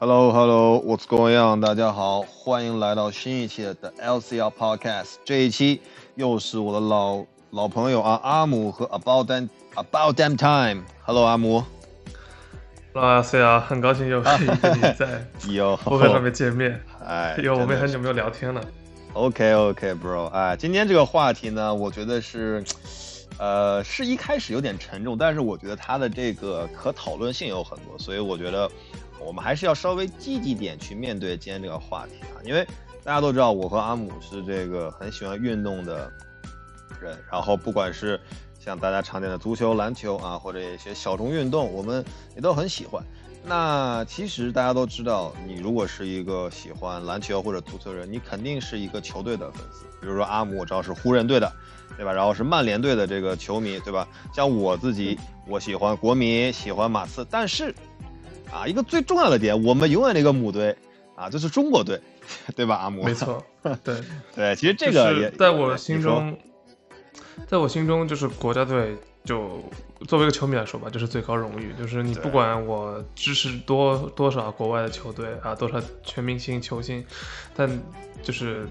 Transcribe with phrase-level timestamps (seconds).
[0.00, 1.60] Hello Hello What's going on？
[1.60, 5.16] 大家好，欢迎来到新一期的 LCL Podcast。
[5.26, 5.82] 这一期
[6.14, 10.84] 又是我的老老朋友啊，阿姆和 About Damn About Damn Time。
[11.04, 11.62] Hello 阿姆。
[12.94, 15.22] LCL，很高兴又可 以跟你在
[15.84, 16.80] 博客上面见面。
[17.06, 18.64] 哎，因为我们很久没有聊天了。
[19.12, 22.64] OK OK Bro，哎，今天这个话题呢，我觉得是。
[23.38, 28.70] 呃，是一开始有点沉重，但是我觉得它的这个可讨论性有很多，所以我觉得
[29.20, 32.40] 我们还是要稍微积极点去面对今天这个话题啊。
[32.44, 32.66] 因为
[33.02, 36.10] 大家都知道，我和阿姆是这个很喜欢运动的
[37.00, 38.20] 人，然后不管是
[38.58, 43.02] 像大家常见的足球、篮球啊，或者一些小众运动，我们也都很喜欢。
[43.44, 49.84] 那其实大家都知道，你如果是一个喜欢篮球或者足球人，你肯定是一个球队的粉丝。
[50.00, 51.50] 比如说阿姆，我知道是湖人队的。
[51.96, 52.12] 对吧？
[52.12, 54.08] 然后是曼联队的这个球迷，对吧？
[54.32, 57.26] 像我自己，我喜欢国米，喜欢马刺。
[57.28, 57.74] 但是，
[58.52, 60.76] 啊，一个最重要的点，我们永远的一个母队
[61.16, 62.00] 啊，就是中国队，
[62.56, 62.76] 对吧？
[62.76, 63.44] 阿姆，没错，
[63.82, 63.96] 对
[64.34, 64.56] 对。
[64.56, 66.36] 其实这个也在我心中，
[67.46, 69.62] 在我心中，就是国家队，就
[70.08, 71.72] 作为一个球迷来说吧，就是最高荣誉。
[71.78, 77.04] 就是你不管我支持多多少国外的球队啊，多少全明星球星，
[77.56, 77.68] 但
[78.22, 78.66] 就是。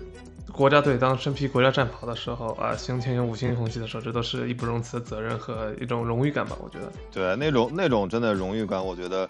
[0.52, 6.58] 国家队当身披国家战袍的时候啊，胸前有五星红旗的时候，这都是义不容辞的责任和一种荣誉感吧？
[6.60, 9.30] 我觉得，对那种那种真的荣誉感，我觉得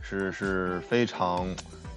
[0.00, 1.46] 是是非常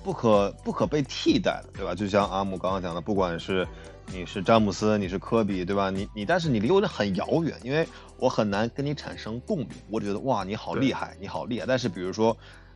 [0.04, 1.94] 不可不可被替代的，对吧？
[1.94, 3.68] 就像阿姆刚刚讲的，不管是
[4.08, 5.90] 你是詹姆斯，你是科比，对吧？
[5.90, 9.70] 你你，但是你离我很遥远，因为我很难跟你产生共鸣。
[9.90, 11.66] 我觉得哇，你好厉害，你好厉害。
[11.68, 12.36] 但是比如说。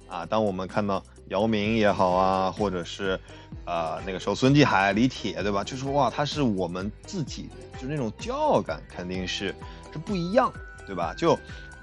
[0.10, 3.20] 啊，当我们看到姚明也好啊，或者是，
[3.66, 5.66] 呃，那个时候孙继海、李铁，对吧？
[5.66, 9.54] 就是哇，他是我们自己，就是那种骄傲感肯定是
[9.92, 10.50] 是不一样，
[10.86, 11.14] 对吧？
[11.14, 11.38] 就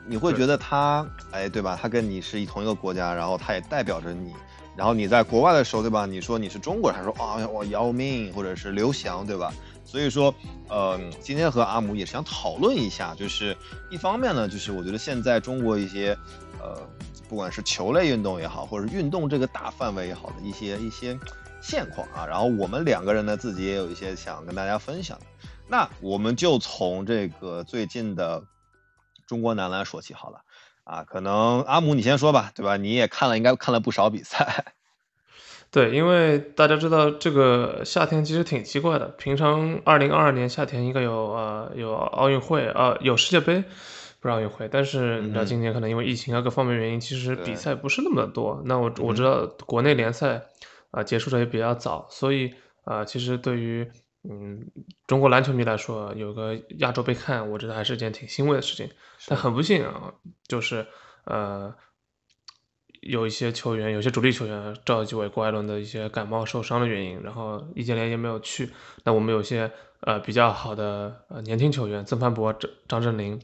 [0.06, 1.78] 你会觉得他，哎，对吧？
[1.80, 4.32] 他跟你是一同一个国家，然后他也代表着你，
[4.76, 6.06] 然后你在国外的时候，对吧？
[6.06, 9.52] 你说你是中国人，他说啊，我姚明或者是刘翔，对吧？
[9.84, 10.34] 所以说，
[10.68, 13.56] 呃，今天和阿姆也是想讨论一下，就是
[13.90, 16.16] 一方面呢，就是我觉得现在中国一些，
[16.60, 16.80] 呃。
[17.26, 21.18] 不管是球类运动也好，或者运动这个大范围也好的一些一些
[21.60, 25.26] 现况啊，然后我们两个人呢自己也有一些想跟大家分享的。
[25.66, 28.40] 那我们就从这个最近的
[29.26, 30.40] 中国男篮说起好了
[30.84, 31.04] 啊。
[31.04, 32.76] 可能阿姆你先说吧，对吧？
[32.76, 34.74] 你也看了，应该看了不少比赛。
[35.70, 43.64] 对，因为大家知道这个夏天其实挺奇怪的，平常二零二二年夏天应该有呃有奥运会啊有世界杯。
[44.20, 48.62] 不是奥运会，但是你知道今年可能因为疫情啊各方面原因，其实比赛不是那么多。
[48.64, 50.40] 那我我知道国内联赛
[50.92, 53.86] 啊结束的也比较早，所以啊其实对于
[54.28, 54.70] 嗯
[55.06, 58.90] 中国篮球迷来说，有个亚洲杯看，我觉得还是件挺欣慰的事情。
[59.28, 60.12] 但很不幸啊，
[60.48, 60.86] 就是
[61.24, 61.74] 呃
[63.00, 68.70] 有一些球员，有些主力球员，赵继伟、郭艾伦的一些感冒受伤的原因，然后易建联也没有去。
[69.04, 69.70] 那我们有些
[70.00, 73.40] 呃比较好的呃年轻球员，曾凡博、张张镇麟。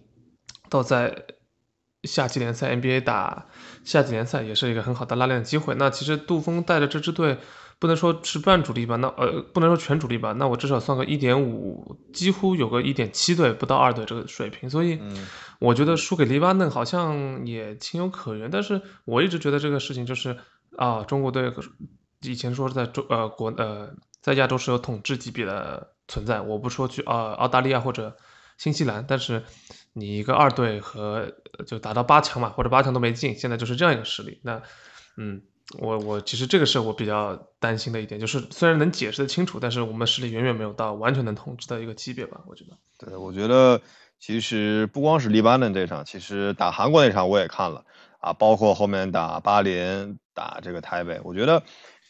[0.70, 1.24] 都在
[2.04, 3.48] 夏季联赛 NBA 打
[3.82, 5.74] 夏季联赛也是一个很好的拉练机会。
[5.74, 7.38] 那其实杜锋带着这支队
[7.80, 14.70] 不能说是半主力吧，那呃不能说全主力吧，那我至少算个一点五，几乎有个一点七队不到二队这个水平。
[14.70, 15.00] 所以
[15.58, 18.48] 我觉得输给黎巴嫩好像也情有可原。
[18.48, 20.36] 但是我一直觉得这个事情就是
[20.76, 21.52] 啊，中国队
[22.20, 23.90] 以前说是在中呃国呃
[24.20, 26.40] 在亚洲是有统治级别的存在。
[26.40, 28.14] 我不说去啊澳大利亚或者
[28.56, 29.42] 新西兰，但是。
[29.92, 31.32] 你一个二队和
[31.66, 34.40] 就打到八强嘛，或者八强都没进，现在就是这样一个实力。
[34.44, 34.62] 那，
[35.16, 35.42] 嗯，
[35.78, 42.40] 我我其实这个是我比较担心的一点，就是虽然能解释的清楚，但是我们实力远远没有到完全能统治的一个级别吧？
[42.46, 42.76] 我觉得。
[42.98, 43.80] 对，我觉得
[44.18, 47.84] 其实不光是黎巴嫩这场，其实打韩国那场我也看了
[48.18, 51.62] 啊，包括后面打巴林、打这个台北，我觉得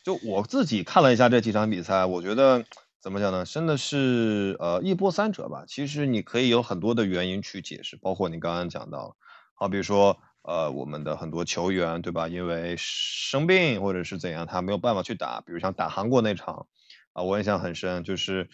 [0.04, 2.64] 就我自己看了一下这几场比赛，我觉得。
[3.02, 3.46] 怎么讲呢？
[3.46, 5.64] 真的是呃一波三折吧。
[5.66, 9.16] 其实你可以有很多的原因去解释，包括你刚刚讲到，
[9.54, 12.28] 好比说呃我们的很多球员对吧？
[12.28, 15.40] 因为生病或者是怎样，他没有办法去打。
[15.40, 16.66] 比如像打韩国那场
[17.12, 18.48] 啊，我印象很深，就是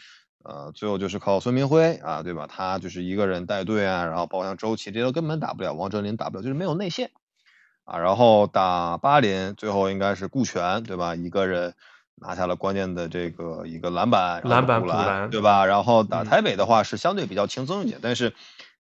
[0.45, 2.47] 呃最后就是靠孙明辉啊，对吧？
[2.47, 7.11] 他就是一个人带队啊，然后包括像周琦这些都根本打不了，王哲林打不了，就是没有内线
[7.85, 7.99] 啊。
[7.99, 11.15] 然后打巴林，最后应该是顾全对吧？
[11.15, 11.75] 一个人。
[12.19, 15.67] 拿下了关键的这个一个篮板，篮板补篮，对吧？
[15.67, 18.33] 然后打台北的话是相对比较轻松一点，但是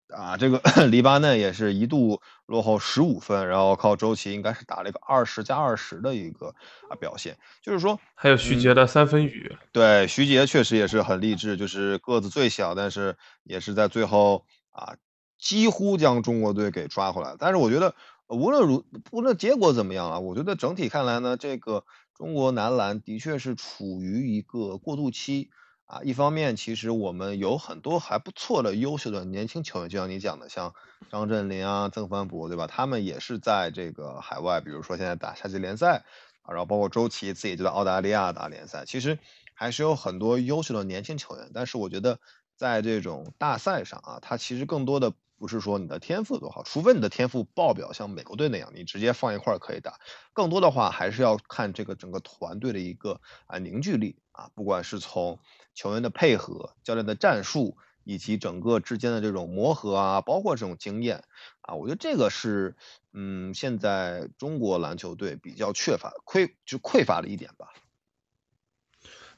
[0.08, 6.56] 啊，这个 黎巴嫩也是一度落后十五分，然后靠周琦应该是打了一个二十加二十的一个
[6.90, 14.96] 啊表现，就是说还有徐杰的三分雨，对，徐杰确实也是很励志，就是个子最小，但是也是在最后啊
[15.38, 17.36] 几乎将中国队给抓回来。
[17.38, 17.96] 但是我觉得。
[18.30, 21.84] 无论如无论结果怎么样啊，我觉得整体看来呢，这个
[22.16, 25.52] 中国男篮的确是处于一个过渡期
[25.86, 26.02] 啊。
[26.04, 30.74] 一方面，其实我们有很多还不错的优秀的年轻球员，就像你讲的，像
[31.10, 32.68] 张镇麟啊、曾凡博，对吧？
[32.68, 36.04] 他们也是在这个海外，比如说现在打夏季联赛
[36.42, 39.20] 啊，然后包括周琦自己就在澳大利亚打联赛，其实
[39.54, 41.52] 还是有很多优秀的年轻球员。
[41.54, 42.20] 但是我觉得
[42.56, 45.14] 在这种大赛上啊，他其实更多的。
[45.40, 50.00] 不是说你的天赋多好，除非你的天赋爆表，像美国队那样，你直接放一块可以打。
[50.32, 55.38] 更多的话还是要看这个整个团队的一个啊凝聚力啊，不管是从
[55.74, 61.24] 球员的配合、教练的战术，以及整个之间的这种磨合啊，包括这种经验
[61.62, 62.76] 啊，我觉得这个是
[63.14, 67.68] 嗯现在中国篮球队比较缺乏、匮就匮乏的一点吧。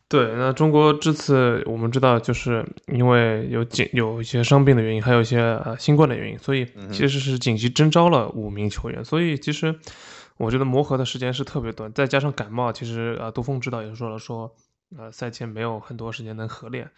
[0.07, 9.03] 对，那中国这次我们知道，就是因为有紧有一些伤病的原因，还有一些呃新冠的原因，所以其实是紧急征召了五名球员。
[9.03, 9.79] 所以其实
[10.37, 14.55] 我觉得磨合的时间是特别短，再加上感冒，其实呃杜峰指导也说了，说
[14.97, 16.91] 呃赛前没有很多时间能合练。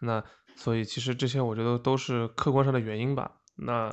[0.00, 0.24] 那
[0.56, 3.32] 所以其实这些我觉得都是客观上的原因吧。
[3.56, 3.92] 那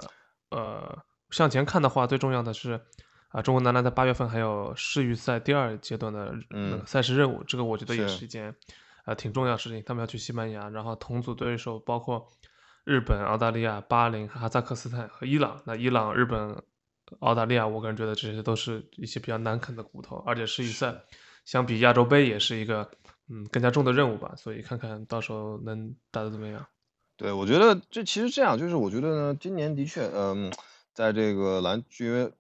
[0.51, 0.97] 呃
[1.29, 2.81] 向前看的话，最重要的是。
[3.29, 8.55] 啊，中国男篮在八月份还有世预赛第二阶段的那个赛事任务，这个我觉得也是一件
[9.03, 9.83] 呃挺重要的事情。
[9.85, 12.25] 他们要去西班牙，然后同组对手包括
[12.85, 15.61] 日本、澳大利亚、巴林、哈萨克斯坦和伊朗。
[15.65, 16.63] 那伊朗、日本、
[17.19, 20.95] 澳大利亚，我个人觉得这些都是一些比较难啃的骨头，而且世预赛
[21.43, 22.89] 相比亚洲杯也是一个
[23.29, 24.33] 嗯更加重的任务吧。
[24.37, 26.65] 所以看看到时候能打得怎么样。
[27.17, 30.51] 对，我觉得这其实这样，就是我觉得呢，今年的确，嗯，
[30.93, 32.31] 在这个篮球。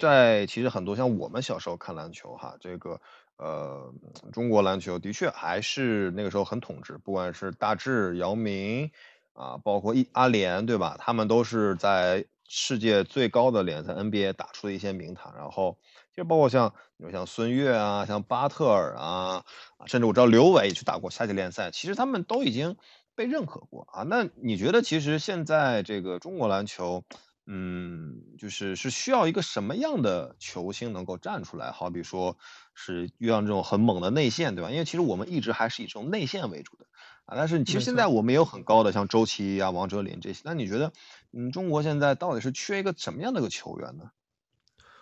[0.00, 3.00] 在其实很多像我们小时候看篮球哈，这个
[3.36, 3.94] 呃
[4.32, 8.90] 中国篮球的确还是那个时候很统治，不管是大致、姚明
[9.32, 10.96] 啊，包括一阿联对吧？
[10.98, 15.34] 他们都是在世界最高的联赛 NBA 打出的一些名堂。
[15.36, 15.78] 然后
[16.10, 19.44] 其实包括像比如像孙悦啊，像巴特尔啊，
[19.86, 22.76] 甚至我知道刘伟也去打过夏季联赛，其实他们都已经
[23.14, 24.02] 被认可过啊。
[24.02, 27.04] 那你觉得其实现在这个中国篮球？
[27.48, 31.70] 嗯，就是是需要一个什么样的球星能够站出来？
[31.70, 32.36] 好比说
[32.74, 34.70] 是遇上这种很猛的内线，对吧？
[34.72, 36.86] 因为其实我们一直还是以这种内线为主的
[37.24, 37.36] 啊。
[37.36, 40.42] 但是其实现在我们也有很高的像周琦啊、王哲林这些。
[40.44, 40.92] 那你觉得，
[41.36, 44.10] 嗯，中国现在到底是缺一个什么样的一个球员呢？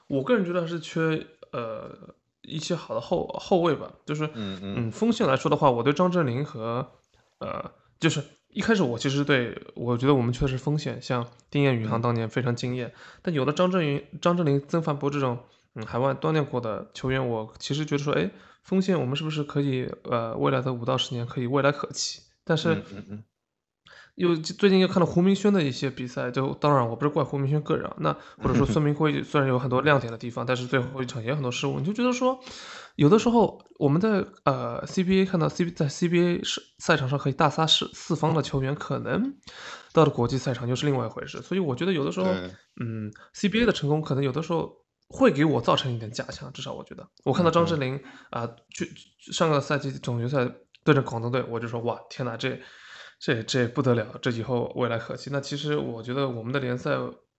[0.09, 3.93] 我个人觉得是缺呃一些好的后后卫吧。
[4.05, 6.91] 就是嗯嗯，锋线来说的话，我对张镇麟和
[7.39, 7.71] 呃
[8.01, 8.23] 就是。
[8.55, 15.41] 一开始我其实对我觉得我们缺的是锋线，像丁彦雨航当年非常惊艳，但有了张镇云、张镇麟、曾凡博这种
[15.75, 18.31] 嗯海外锻炼过的球员，我其实觉得说，哎，
[18.63, 22.23] 锋线我们是不是可以呃未来的五到十年可以未来可期？
[22.45, 22.81] 但是。
[24.17, 32.39] 又最近又看了胡明轩的一些比赛，就当然我不是怪胡明轩个人，那 或者说孙铭徽虽然有很多亮点的地方，但是最后一场也有很多失误，你就觉得说，
[32.95, 39.35] 有的时候我们在呃 CBA 看到 C 在 CBA 赛赛场上可以大杀四四方的球员，可能
[39.93, 41.43] 到了国际赛场又是另外一回事。
[41.43, 42.27] 所以我觉得有的时候，
[42.81, 44.73] 嗯，CBA 的成功可能有的时候
[45.09, 48.01] 会给我造成一点假象，至少我觉得，我看到张智霖
[48.31, 48.89] 啊，去
[49.33, 50.49] 上个赛季总决赛
[50.85, 52.61] 对阵广东队，我就说哇，天哪，这。
[53.25, 55.31] 这这不得了，这以后未来可期。
[55.32, 56.91] 那其实我觉得我们的联赛，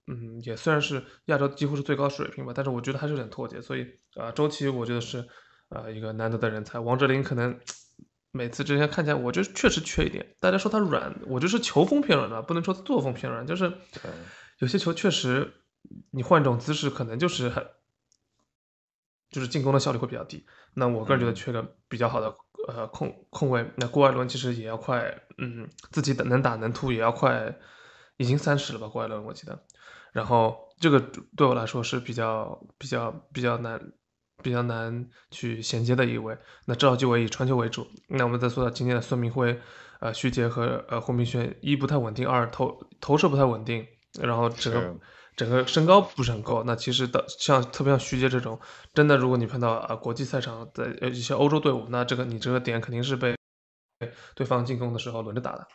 [0.07, 3.61] 嗯，也算是亚洲几乎是最高水平吧，但是我觉得还是有点脱节。
[3.61, 5.24] 所以啊，周琦我觉得是
[5.69, 6.79] 呃一个难得的人才。
[6.79, 7.55] 王哲林可能
[8.31, 10.36] 每次之前看起来，我觉得确实缺一点。
[10.39, 13.71] 大家说他软，我就是球风偏软的，不能说作风偏软，就是
[14.57, 15.53] 有些球确实
[16.10, 17.63] 你换一种姿势，可能就是很
[19.29, 20.48] 就是进攻的效率会比较低。
[20.74, 22.36] 那我个人觉得缺个比较好的。
[22.67, 27.55] 呃，控控卫那郭艾伦其实也要快，嗯，自己的能打能突也要快，
[28.17, 28.88] 已经三十了吧？
[28.88, 29.60] 郭艾伦我记得，
[30.12, 31.00] 然后这个
[31.36, 33.79] 对我来说是比较比较比较难
[34.41, 36.38] 比较难去衔接的一位。
[36.65, 39.60] 那赵继伟以传球为主，那我们再说到今天的孙铭徽，
[40.00, 43.86] 呃，徐杰和呃胡明轩，一不太稳定，二投投射不太稳定，
[44.22, 44.95] 然后整个。
[45.36, 48.60] 整个身高不是很够，那其实的像特别像徐杰这种，
[48.94, 53.36] 真的如果你碰到啊国际赛场的呃一些欧洲队伍，那这个你这个点肯定是被
[54.34, 55.68] 对方进攻的时候轮着打的。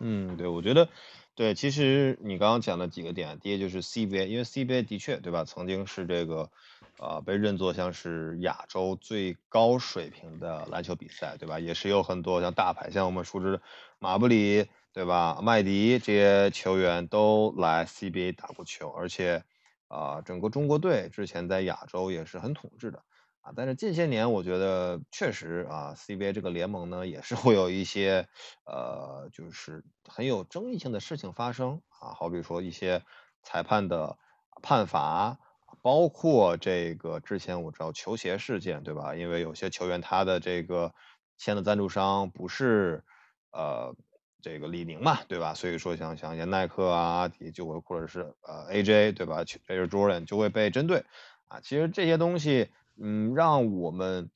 [0.00, 0.88] 嗯，对，我觉得
[1.34, 6.50] 对，其实你刚刚讲的几个点，第一就是 CBA，因为 CBA 的确对吧，曾经是这个
[6.98, 11.58] 啊被认作像是亚洲最高水平的篮球比赛，对吧？
[11.58, 13.62] 也是有很多像大牌，像我们熟知的
[13.98, 14.68] 马布里。
[14.94, 15.38] 对吧？
[15.40, 19.44] 麦迪这些球员都来 CBA 打过球，而且，
[19.86, 22.98] 啊，整个中国队之前在亚洲也是很统治的，
[23.40, 28.26] 啊，但是近些年我觉得确实啊，CBA 这个联盟呢也是会有一些，
[28.66, 33.04] 呃，就是很有争议性的事情发生啊，好比说一些
[33.44, 34.18] 裁判的
[34.60, 35.38] 判罚
[35.82, 39.14] 包括这个之前我知道球鞋事件，对吧？
[39.14, 40.92] 因为有些球员他的这个
[41.38, 43.04] 签的赞助商不是
[43.52, 43.94] 呃
[44.42, 45.54] 这个李宁嘛，对吧？
[45.54, 51.04] 所以说像像一些耐克啊、阿迪就会或者是呃 AJ 对吧这是 Jordan 就会被针对
[51.48, 51.60] 啊。
[51.60, 52.70] 其实这些东西，
[53.00, 54.30] 嗯，让我们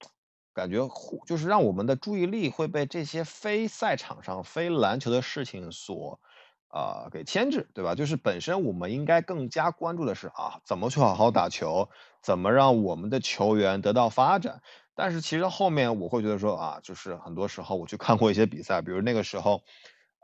[0.52, 0.88] 感觉
[1.26, 6.20] 就是让我们的注意力会被这些非赛场上、非篮球的事情所。
[6.68, 7.94] 啊，给牵制，对吧？
[7.94, 11.88] 就是本身我们应该更加关注的是啊，怎么去好好打球，
[12.20, 14.60] 怎么让我们的球员得到发展。
[14.92, 19.62] 但是其实后面我会觉得说啊，就是很多时候我去看过一些比赛，比如那个时候，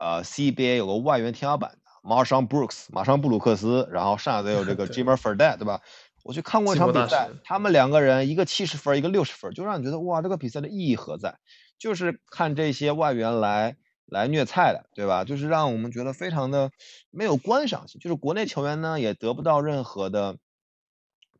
[0.01, 5.81] 呃，CBA 有个外援天花板的 Marshawn Brooks，马上布鲁克斯，然后上海队有这个 Jimmer Fredette，对吧？
[6.23, 11.37] 我去看过一场比赛，他们两个人一个七十分，一个六十分，就让你觉得哇，这个比赛的意义何在？
[11.77, 13.77] 就是看这些外援来。
[14.07, 15.23] 来虐菜的，对吧？
[15.23, 16.71] 就是让我们觉得非常的
[17.11, 18.01] 没有观赏性。
[18.01, 20.35] 就是国内球员呢也得不到任何的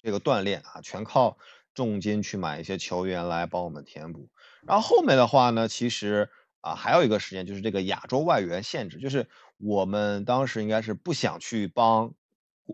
[0.02, 1.38] 这个锻炼啊，全靠
[1.74, 4.30] 重金去买一些球员来帮我们填补。
[4.66, 6.30] 然后后面的话呢，其实
[6.62, 9.28] 啊还有一个时间就是这个亚洲外援限制，就是
[9.58, 12.14] 我们当时应该是不想去帮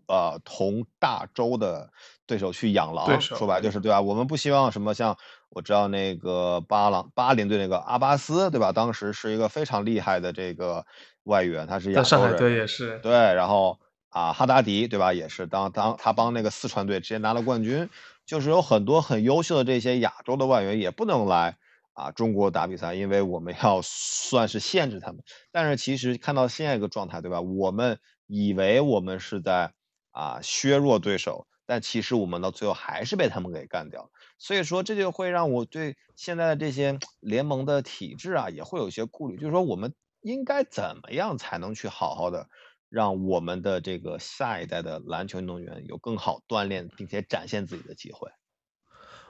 [0.08, 1.92] 呃同大洲的
[2.26, 4.00] 对手去养狼，说白就是对吧？
[4.00, 5.18] 我们不希望什么像。
[5.50, 8.74] 我知道那个巴朗巴林队那个阿巴斯，对吧？
[8.74, 10.86] 当时是一个非常厉害的这个
[11.24, 13.12] 外援，他是亚洲人，对也是对。
[13.12, 13.80] 然后
[14.10, 15.14] 啊，哈达迪，对吧？
[15.14, 17.90] 也是当当他帮那个四川队直接拿了冠军，
[18.26, 21.58] 就是有很多很优秀的这些亚洲的外援也不能来
[21.98, 25.24] 啊中国打比赛，因为我们要算是限制他们。
[25.52, 27.42] 但是其实看到现在一个状态，对吧？
[27.42, 29.74] 我们以为我们是在
[30.12, 34.12] 啊削弱对手，但其实我们到最后还是被他们给干掉。
[34.38, 39.36] 所以说，这就会让我对现在的这些联盟的体制啊，也会有一些顾虑。
[39.38, 42.48] 就是说，我们应该怎么样才能去好好的
[42.90, 48.30] 让我们的这个下一代的篮球运动员有更好锻炼并且展现自己的机会？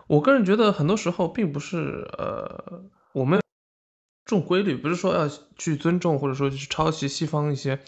[0.07, 2.83] 我个人觉得，很多时候并不是呃，
[3.13, 3.39] 我们。
[4.25, 5.25] 重规律不是说要
[5.57, 7.79] 去尊重或者说去抄袭西方一些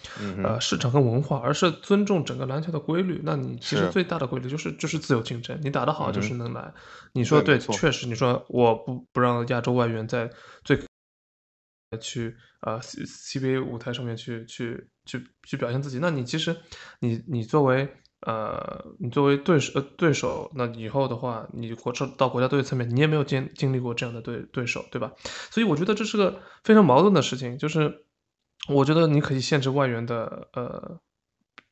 [0.41, 3.19] 呃市场跟文化，而是尊重整个篮球的规律。
[3.25, 6.73] 那你其实最大的规律就是就是自由竞争，你打得好就是能来。
[7.11, 10.31] 你说对，确实你说我不不让亚洲外援在
[10.63, 10.79] 最
[11.99, 16.55] 去呃 C CBA 舞台上面去去去去表现自己，那你其实
[17.01, 17.93] 你你作为。
[18.21, 25.13] 呃，你作为对手，呃，对手，那以后的话，你国到到国家队层面，你也没有经经历过这样的对对手，对吧？
[25.49, 28.03] 所以我觉得这是个非常矛盾的事情，就是
[28.67, 30.99] 我觉得你可以限制外援的呃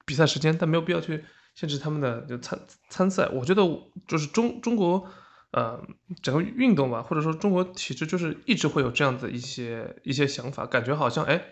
[0.05, 2.57] 比赛时间，但没有必要去限制他们的就参
[2.89, 3.27] 参赛。
[3.33, 3.63] 我觉得
[4.07, 5.05] 就是中中国
[5.51, 5.83] 呃
[6.23, 11.43] 整个运动吧，或者说中国体制，就是一直会有这样的一些一些想法，感觉好像哎。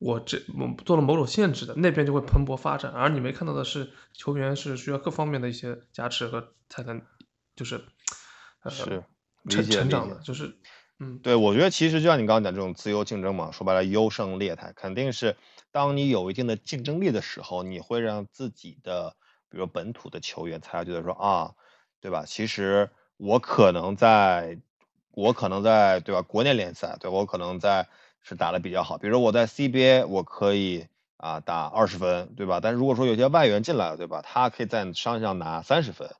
[0.00, 7.02] 我这我做了某种限制的，那边就会蓬勃发展，而你没看到的是，球员是需要各方面的一些加持和才能，
[7.54, 7.84] 就是，
[8.70, 9.04] 是
[9.46, 10.56] 成成长的，就是，
[11.00, 15.36] 嗯，对，我觉得其实就像你刚刚讲这种自由竞争嘛，说白了优胜劣汰，肯定是
[15.70, 19.14] 当你有一定的竞争力的时候，你会让自己的，
[19.50, 21.52] 比如本土的球员才觉得说啊，
[22.00, 22.24] 对吧？
[22.26, 22.88] 其实
[23.18, 24.58] 我可能在，
[25.10, 26.22] 我可能在，对吧？
[26.22, 27.86] 国内联赛，对我可能在。
[28.22, 30.86] 是打的比较好，比如我在 CBA 我可以
[31.16, 32.60] 啊打二十分，对吧？
[32.60, 34.22] 但如果说有些外援进来了，对吧？
[34.22, 36.10] 他可以在商项拿三十分，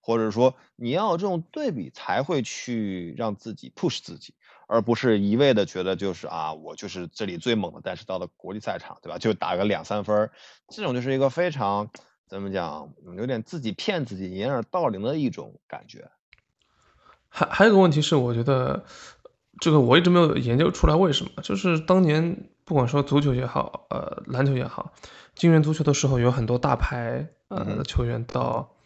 [0.00, 4.34] 或者说你要有这种对比才会去让自己 push 自己，
[4.66, 9.18] 而不是一味的觉得就是啊我就是这里最猛的，但是到了国际赛场，对吧？
[9.18, 10.30] 就打个两三分，
[10.68, 11.90] 这种就是一个非常
[12.28, 16.08] 怎么讲，有点自己骗自己、掩耳盗铃的一种感觉。
[17.28, 18.84] 还还有个问题是，我觉得。
[19.60, 24.92] 这个我一直没有研究出来为什么，就是当年不管说足球也好，呃，篮球也好，
[25.34, 28.76] 金元足球的时候有很多大牌呃球员到，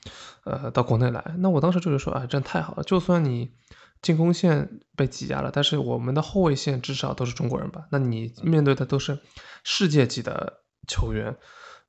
[0.45, 3.53] 呃到国内来，那我当时就是说，啊，真太好了，就算你
[4.01, 7.85] 进攻线被挤压了，但是我们的后卫线至少都是中国人吧？
[7.91, 9.19] 那你面对的都是
[9.65, 11.37] 世界级的球员，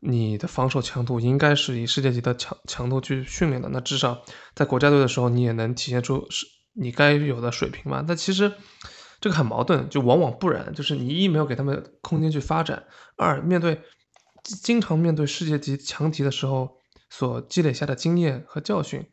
[0.02, 4.24] 你的防守强度应该是以世界级的强强度去训练的，那至少
[4.54, 6.48] 在国家队的时候，你也能体现出是。
[6.74, 8.03] 你该有的水平嘛？
[8.08, 8.51] 但其实
[9.22, 10.74] 这个很矛盾，就往往不然。
[10.74, 13.82] 就是你一没有给他们空间去发展，二面对
[14.44, 19.06] 经常面对世界级强敌的时候所积累下的经验和教训，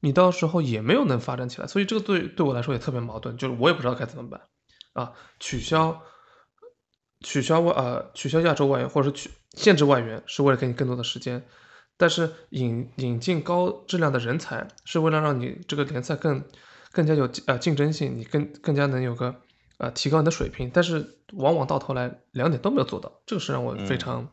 [0.00, 1.66] 你到时候也没有能发展起来。
[1.66, 4.40] 所以这个对对我来说也特别矛盾，就是我也不知道该怎么办
[4.92, 5.12] 啊！
[5.40, 6.00] 取消
[7.20, 11.40] 取消外呃取消亚洲外援，或者说取限制外援，是为了给你更多的时间；
[11.96, 16.44] 但是引引进高质量的人才，是为了让你这个联赛更。
[16.98, 19.32] 更加有呃竞争性，你更更加能有个
[19.76, 24.28] 呃提高你的水平，但是往往到头来两点都没有做到，这个是让我非常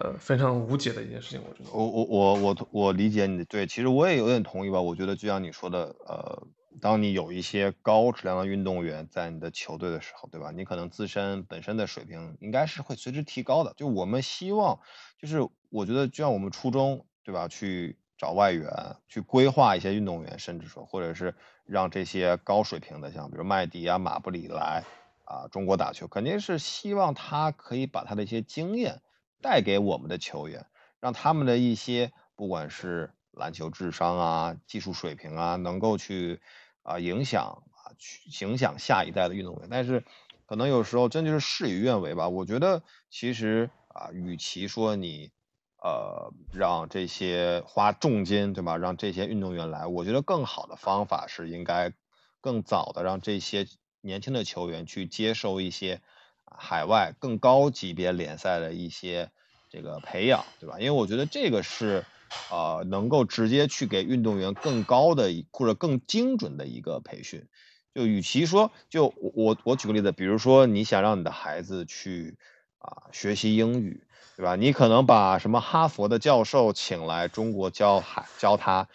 [0.00, 1.40] 呃非常无解的一件事情。
[1.48, 4.80] 我觉得，我我我我我理解你的对，其实我也有点同意吧。
[4.80, 6.42] 我觉得就像你说的，呃，
[6.80, 10.50] 当你有一些高质量的运动员在你的球队的时候，对吧？
[10.50, 13.72] 你可能自身本身的水平应该是会随之提高的。
[13.76, 14.80] 就我们希望，
[15.22, 15.38] 就是
[15.70, 17.46] 我觉得就像我们初中，对吧？
[17.46, 18.66] 去找外援，
[19.08, 21.34] 去规划一些运动员，甚至说，或者是
[21.66, 24.84] 让这些高水平的，像比如麦迪啊、马布里来
[25.24, 29.02] 啊中国打球，肯定是希望他可以把他的一些经验
[29.42, 30.64] 带给我们的球员，
[30.98, 36.40] 让他们的一些不管是篮球智商啊、技术水平啊，能够去
[36.82, 39.68] 啊影响啊去影响下一代的运动员。
[39.70, 40.02] 但是
[40.46, 42.28] 可能有时候真就是事与愿违吧。
[42.28, 45.35] 我觉得其实啊，与其说你。
[45.82, 48.76] 呃，让这些花重金，对吧？
[48.76, 51.92] 让这些运动员来，我觉得更好的方法是应该
[52.40, 53.66] 更早的让这些
[54.00, 56.00] 年轻的球员去接受一些
[56.44, 59.30] 海外更高级别联赛的一些
[59.68, 60.78] 这个培养，对吧？
[60.78, 62.06] 因为我觉得这个是
[62.48, 67.46] 呃能够直接去给运动员更高的或者更精准的一个培训。
[67.94, 72.36] 就与其说，就我我举个例子，比如说你想让你的孩子去
[72.78, 74.05] 啊学习英语。
[74.36, 74.54] 对吧？
[74.54, 78.88] 你可能把什么哈佛的教授请来中国教海教他，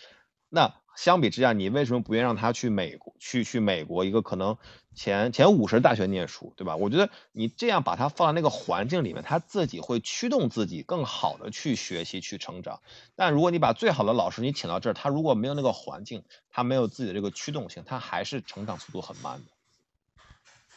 [0.49, 4.57] 那相比之下，你为什么不愿让他去美国去去美国一个可能
[4.93, 6.75] 前前五十大学念书，对吧？
[6.75, 12.81] 我觉得你这样把他放在那个环境里面，他自己会驱动自己更好的去学习去成长。
[13.15, 19.45] 但如果你把最好的老师你请到这儿，他如果没有那个环境，他没有自己的这个驱动性，他还是成长速度很慢的。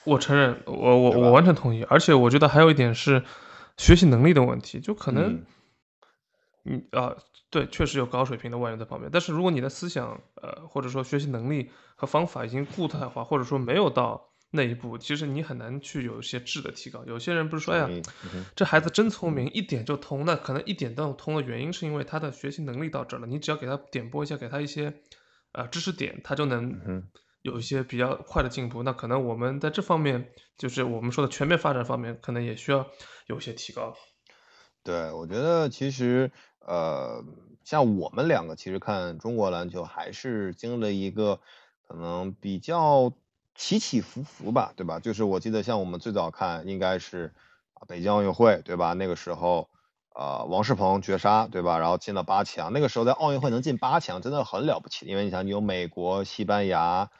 [0.04, 3.22] 我承认，我我我完全同意，而且我觉得还有一点是。
[3.76, 5.44] 学习能力的问题，就可能，
[6.64, 7.16] 嗯啊，
[7.50, 17.04] 对，确实有高水平的外援在旁边，但是如果你的思想，呃，或者说学习能力和方法已经固态化，或者说没有到那一步，其实你很难去有一些质的提高。
[17.04, 17.88] 有些人不是说，哎呀，
[18.54, 25.02] 这孩子真聪明，一点就通，那可能一点都通的原因是因为他的学习能力到这儿了，你只要给他点拨一下，给他一些，
[25.52, 27.02] 呃，知识点，他就能。
[27.44, 32.86] 有一些比较快的进步，那可能我们在这方面，就是我们说的全面发展方面，可能也需要
[33.26, 33.94] 有些提高。
[34.82, 37.22] 对，我觉得其实呃，
[37.62, 41.38] 像我们两个其实看中国篮球，还是经历了一个
[41.86, 43.12] 可能比较
[43.54, 44.98] 起起伏伏吧，对吧？
[44.98, 47.34] 就是我记得像我们最早看，应该是
[47.86, 48.94] 北京奥运会，对吧？
[48.94, 49.68] 那个时候，
[50.14, 51.78] 呃，王仕鹏绝杀，对吧？
[51.78, 57.10] 然后进了八强，那个时候在奥运会能进八强，真的很了不起，因为你想，你有美国、西班牙。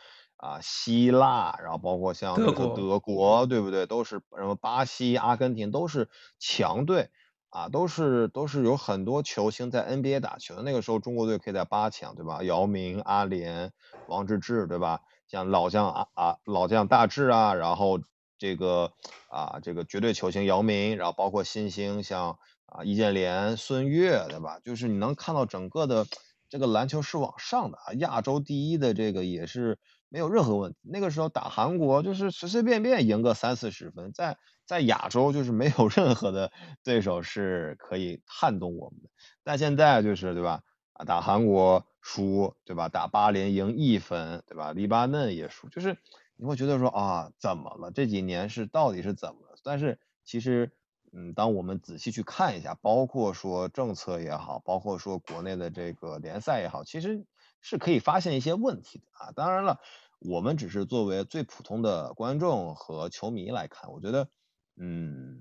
[0.45, 3.87] 啊，希腊，然后包括像那个德国，对不对？
[3.87, 7.09] 都是什么巴西、阿根廷都是强队
[7.49, 10.63] 啊，都是都是有很多球星在 NBA 打球的。
[10.63, 12.43] 那个时候中国队可以在八强，对吧？
[12.43, 13.73] 姚明、阿联、
[14.07, 15.01] 王治郅，对吧？
[15.27, 17.99] 像老将啊啊，老将大郅啊，然后
[18.37, 18.93] 这个
[19.29, 24.61] 啊这个绝对球星姚明，然后包括新星像啊易建联、孙悦，对吧？
[24.63, 26.07] 就是你能看到整个的
[26.51, 29.79] 这个篮球是往上的啊，亚洲第一的这个也是。
[30.15, 30.79] 没有任何问题。
[30.83, 36.53] 那个时候打韩国就是随随便便赢个三四十分，在在亚洲就是没有任何的
[36.85, 39.09] 对手是可以撼动我们的。
[39.43, 40.63] 但现在就是对吧？
[40.93, 42.89] 啊，打韩国输，对吧？
[42.89, 44.71] 打巴林赢一分，对吧？
[44.71, 45.99] 黎巴嫩也输，就是
[46.37, 47.91] 你会觉得说啊，怎么了？
[47.91, 49.57] 这几年是到底是怎么了？
[49.65, 50.71] 但是其实，
[51.13, 57.27] 嗯，当我们仔细去看一下，包括说政策也好，包括说国内的这个联赛也好，其实
[57.61, 59.33] 是可以发现一些问题的啊。
[59.33, 59.81] 当然了。
[60.25, 64.29] 我们只是作为最普通的观众和球迷来看，我觉得，
[64.75, 65.39] 嗯，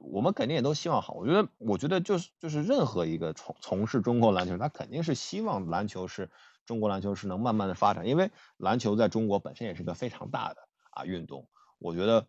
[0.00, 1.14] 我们肯定也都希望好。
[1.14, 6.30] 我觉得，我觉得就是就是任何一个从从事中国篮球，他肯定是希望篮球是
[6.66, 11.48] 中国篮球是能慢慢的发展，因为篮球在中国本身也是个非常大的啊运动。
[11.78, 12.26] 我觉得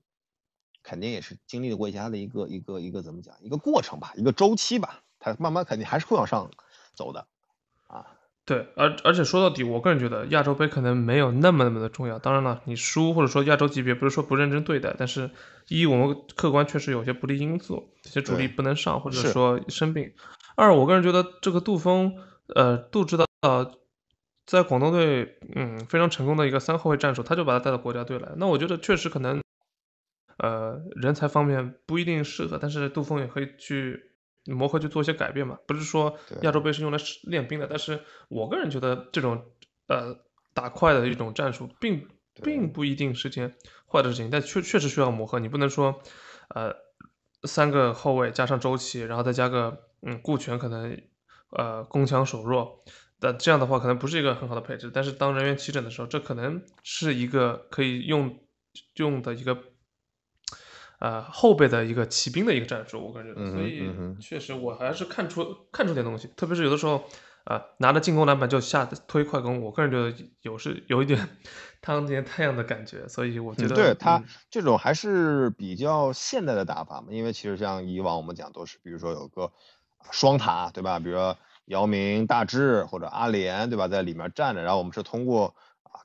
[0.84, 6.52] 肯定也是经历过一下的一个一个一个怎么讲一个过程吧，一个周期吧，它慢慢肯定还是会往上
[6.94, 7.28] 走的，
[7.88, 8.15] 啊。
[8.46, 12.20] 对，而而且说到底，我个人觉得亚洲杯可能没有那么那么的重要。
[12.20, 15.32] 当然了，你输或者说亚洲级别，不是说不认真对待，但是
[15.68, 20.14] 一我们客观确实有些不利因素，这些主力不能上或者说生病。
[20.56, 22.14] 二我个人觉得这个杜峰，
[22.54, 23.26] 呃，杜指导
[24.46, 28.30] 在广东队，嗯，非常成功的一个三后卫战术，他就把他带到国家队来。
[28.38, 29.42] 那我觉得确实可能，
[30.38, 34.12] 呃，人才方面不一定适合，但是杜峰也可以去。
[34.46, 39.44] 磨合去做一些改变嘛，不是说亚洲杯是用来练兵的，但是我个人觉得这种
[39.88, 40.16] 呃
[40.54, 42.08] 打快的一种战术，并
[42.44, 43.56] 并不一定是件
[43.92, 45.40] 坏的事情，但确确实需要磨合。
[45.40, 46.00] 你不能说
[46.54, 46.76] 呃
[47.44, 51.02] 三个后卫加上周琦，然后再加个嗯顾全，可能
[51.50, 52.84] 呃攻强守弱，
[53.20, 54.92] 但这样的话可能不是一个很好的配置。
[54.94, 58.40] 但是当人员齐整的时候，这可能是一个可以用
[58.96, 59.58] 用的一个。
[61.06, 67.04] 呃后备的一个骑兵的一个战术，我感觉，所以确实我还是看出看出点东西，特别是有的时候
[67.44, 71.30] 啊拿着进攻篮板就下推快攻，我个人觉得有是有一点
[71.80, 79.52] 汤见太阳的感觉，所以我觉得对他这种还是比较现代的打法嘛，因为其实像以往我们讲都是，比如说有个
[80.10, 80.98] 双塔，对吧？
[80.98, 85.54] 比如说姚明、大智或者阿联，对吧，在里面站着，然后我们是通过。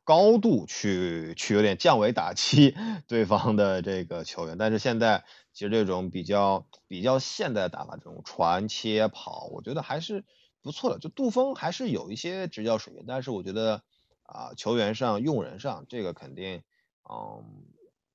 [0.05, 2.77] 高度去去有点降维打击
[3.07, 10.25] 对方的这个球员，但是现在其实这种比较比较现代的打法，这种传切跑，我觉得还是
[10.63, 10.99] 不错的。
[10.99, 13.83] 就杜锋还是有一些执教水平，但是我觉得
[14.23, 16.63] 啊，球员上用人上这个肯定，
[17.11, 17.45] 嗯，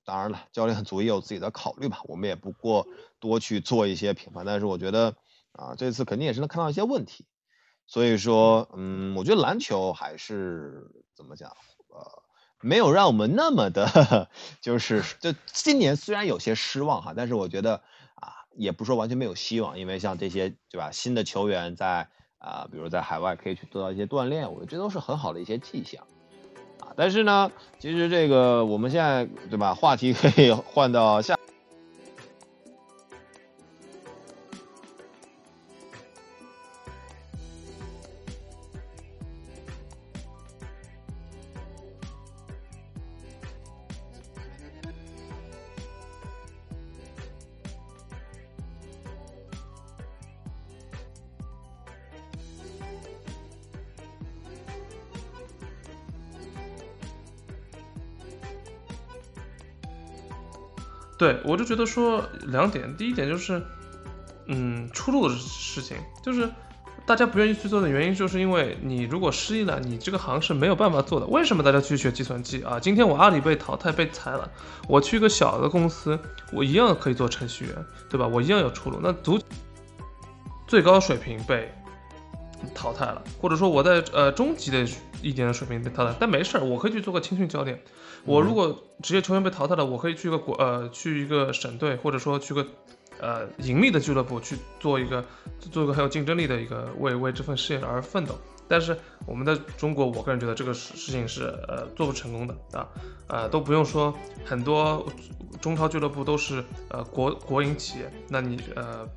[0.04, 2.86] 当然了，教练组也有自己的考虑吧，我们也不过
[3.20, 4.46] 多去做一些评判。
[4.46, 5.16] 但是我觉得
[5.52, 7.26] 啊，这次肯定也是能看到一些问题，
[7.86, 11.50] 所以说，嗯，我觉得篮球还是怎么讲？
[11.88, 12.22] 呃，
[12.60, 14.28] 没有让我们那么的，
[14.60, 17.76] 就是就今年虽然有些失望哈，但是我觉得
[18.16, 26.02] 啊，也不说完全没有希望，因为像这些对吧，新的球员在啊，比如在海外可以去得到一些锻炼，我觉得这都是很好的一些迹象
[26.80, 26.92] 啊。
[26.96, 31.35] 但是呢，其实这个我们现在对吧，话题可以换到下。
[61.18, 63.62] 对，我就觉得说两点，第一点就是，
[64.46, 66.48] 嗯，出路的事情，就是
[67.06, 71.26] 大家不愿意去做的原因，就是因为你如果失忆了，你这个行是没有办法做的。
[71.26, 72.78] 为什么大家去学计算机啊？
[72.78, 74.50] 今天我阿里被淘汰被裁了，
[74.88, 76.18] 我去一个小的公司，
[76.52, 77.74] 我一样可以做程序员，
[78.10, 78.26] 对吧？
[78.26, 78.98] 我一样有出路。
[79.02, 79.38] 那足
[80.66, 81.72] 最高水平被
[82.74, 84.86] 淘汰了，或者说我在呃中级的
[85.22, 87.80] 一点的水平被淘汰，但没事儿，我可以去做个青训教练。
[88.24, 92.66] 我如果职业球员被淘汰了，我可以去个国呃，去一个省队，或者说去个
[93.20, 95.24] 呃盈利的俱乐部去做一个
[95.70, 98.34] 做一个很有竞争力的一个为为这份事业而奋斗。
[98.68, 102.88] 但是我们在中国，我个人觉得这个事事情是呃做不成功的啊，
[103.28, 104.12] 呃都不用说
[104.44, 105.06] 很多
[105.60, 109.08] 中超俱乐部都是呃国国营企业，那你呃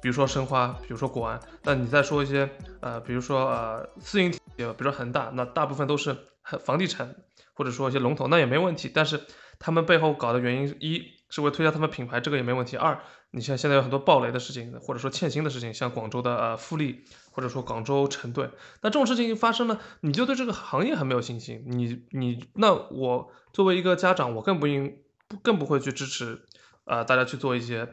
[0.00, 2.48] 比如说申花，比如说国安，那你再说一些
[2.80, 6.16] 呃比如说呃私营企业，比如说恒大，那大部分都是
[6.64, 7.14] 房地产。
[7.54, 9.20] 或者说一些龙头那也没问题，但是
[9.58, 12.78] 他们背后搞的原因，一是为推销他们品牌，这个也没问题。
[12.78, 12.98] 二，
[13.30, 18.48] 你像现在有很多暴雷的事情，或者说欠薪的事情，像广州的呃富力，或者说广州城队，
[18.80, 21.62] 那这种事情一发生了，你就对这个行业很没有信心。
[21.66, 24.96] 你你那我作为一个家长，我更不应
[25.42, 26.40] 更不会去支持，
[26.86, 27.86] 呃大家去做一些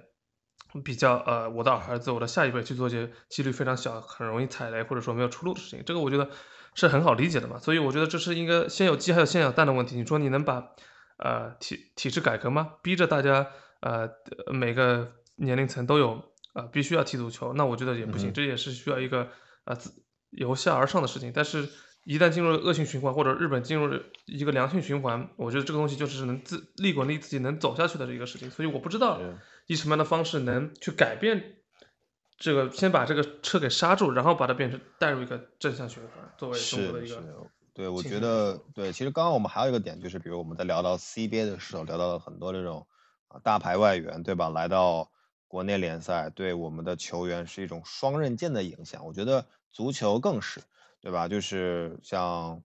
[0.84, 5.84] 比较呃我的儿子我的下一辈去做一些几率非常小、很容易踩雷或者说没有出路的事情。
[5.86, 6.30] 这个我觉得。
[6.76, 9.96] 是很好理解的嘛，所以我觉得这是一个先有鸡还有先有蛋的问题。
[9.98, 10.70] 你说你能把
[11.18, 12.76] 呃体体制改革吗？
[12.84, 13.48] 逼着大家
[13.82, 14.08] 呃
[14.54, 18.32] 每个年龄层都有呃必须要踢足球，那我觉得也不行。
[18.32, 19.30] 这也是需要一个
[19.66, 19.92] 呃自
[20.30, 21.34] 由下而上的事情。
[21.34, 21.68] 但是，
[22.06, 28.50] 一旦进入恶性循环，或者日本进入一个良性循环，我觉得这个东西就是能自利滚利自己能走下去的这个事情。
[28.52, 29.24] 所以我不知道以
[29.76, 31.56] 什么样的方式能去改变。
[32.38, 37.22] 这个先把这个车给刹住，然后把它变成带入一个正向循环，作为中国的一个。
[37.74, 38.92] 对，我觉得对。
[38.92, 42.88] 其实刚刚我们还有一个点，就是比如我们在聊到 CBA 的时候，聊到了很多这种
[43.28, 44.50] 啊大牌外援，对吧？
[44.50, 45.12] 来到
[45.48, 49.06] 国内联赛，对我们的球员是一种双刃剑的影响。
[49.06, 50.62] 我觉得足球更是，
[51.02, 51.28] 对吧？
[51.28, 52.64] 就是像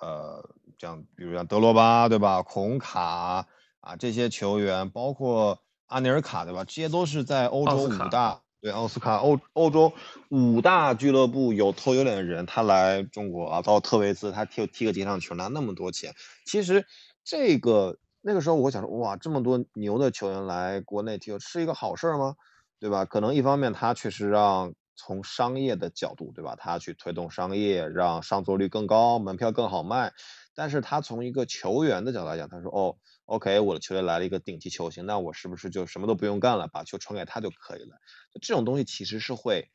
[0.00, 2.42] 呃像比如像德罗巴，对吧？
[2.42, 3.46] 孔卡
[3.80, 6.64] 啊这些球员，包括阿尼尔卡，对吧？
[6.64, 8.40] 这些都是在欧洲五大。
[8.62, 9.92] 对奥斯卡，欧欧洲
[10.30, 16.14] 五大俱乐部有头有脸的人，他来中国啊，包括特维斯，他踢踢个几场球拿那么多钱。
[16.46, 16.86] 其实
[17.24, 22.36] 这个那个时候我想说，哇，这么多牛的球员来国内踢球是一个好事吗？
[22.78, 23.04] 对吧？
[23.04, 26.54] 可能一方面他确实让从商业的角度，对吧？
[26.56, 30.12] 他去推动商业，让上座率更高，门票更好卖。
[30.54, 32.96] 但是他从一个球员的角度来讲，他说，哦。
[33.26, 37.96] OK，我的球员来了一个顶级球星，那我是不是就什么都不用干了，把球传给他就可以了？
[38.40, 39.70] 这种东西其实是会，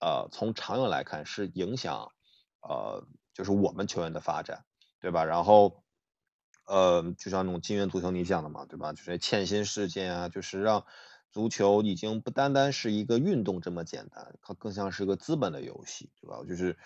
[0.00, 2.08] 呃，从长远来看是影响，
[2.60, 4.64] 呃，就是我们球员的发展，
[5.00, 5.24] 对吧？
[5.24, 5.84] 然后，
[6.66, 8.92] 呃，就像那种金元足球你讲的嘛，对吧？
[8.92, 10.84] 就是欠薪事件啊，就是让
[11.30, 16.42] 足球已经不单单是一个运动这么简单，它更像是一个资本的游戏，对吧？
[16.48, 16.76] 就是，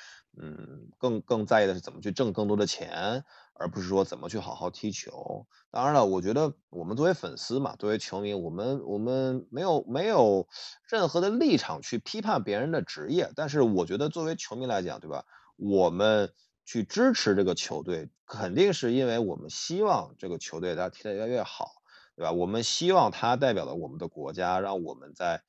[0.40, 5.46] 嗯，更更在意的是怎么去挣更多的钱，而不是说怎么去好好踢球。
[5.70, 10.48] 当然了，我觉得我们作为粉丝嘛，作为球迷，我们我们没有没有
[10.88, 15.24] 任何的立场去批判别人的职业，但是我觉得作为球迷来讲，对吧？
[15.56, 16.32] 我们
[16.64, 21.66] 去支持这个球队，肯定是因为我们希望这个球队它踢得越来越好。
[22.14, 22.30] 对吧？
[22.30, 25.42] 我们希望他代表了我们的国家，让我们在，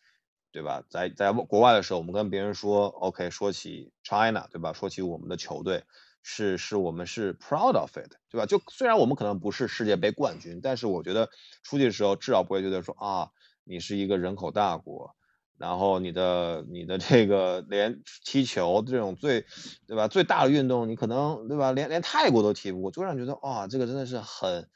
[0.53, 0.83] 对吧？
[0.87, 4.71] 在在国外的时候，我们跟别人说，OK，说起 China，对吧？
[4.71, 5.83] 说起我们的球队，
[6.21, 8.45] 是是我们是 proud of it，对吧？
[8.45, 11.29] 就虽然我们可能不是世界杯冠军，但是我觉得
[11.63, 13.31] 出去的时候至少不会觉得说啊，
[13.63, 15.15] 你是一个人口大国，
[15.57, 19.45] 然后你的你的这个连踢球这种最，
[19.87, 20.07] 对吧？
[20.07, 21.71] 最大的运动，你可能对吧？
[21.71, 24.69] 连连泰国都踢不过，就让人觉得啊，这个真的是很。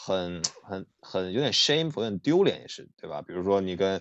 [0.00, 3.20] 很很很有点 shameful，有点丢脸也是，对吧？
[3.20, 4.00] 比如说你跟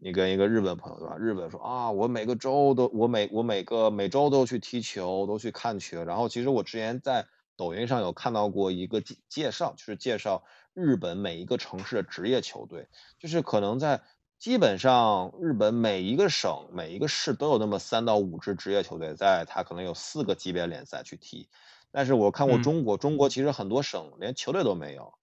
[0.00, 1.16] 你跟一个日本朋友，对吧？
[1.16, 6.04] 日本说啊，我每个周都我每我每个每周都去踢球，都去看球。
[6.04, 14.00] 然后其实我之前在抖音上有看到过一个介介绍，就是介绍日本每一个城市的职业球队，就是可能在
[14.38, 21.48] 基本上日本每一个省每一个市都有那么三到五支职业球队，在它可能有四个级别联赛去踢。
[21.90, 25.17] 但是我看过中国，中国其实很多省连球队都没有。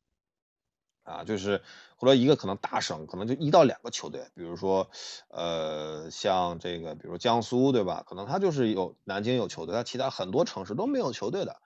[1.05, 1.61] 啊，就是
[1.97, 4.89] 或者一个可能大省，可能就一到两个球队，比如说，
[5.29, 8.03] 呃，像这个，比如江苏，对吧？
[8.07, 11.57] 可能他就是有南京有球队，他其他很多城市都没有球队的，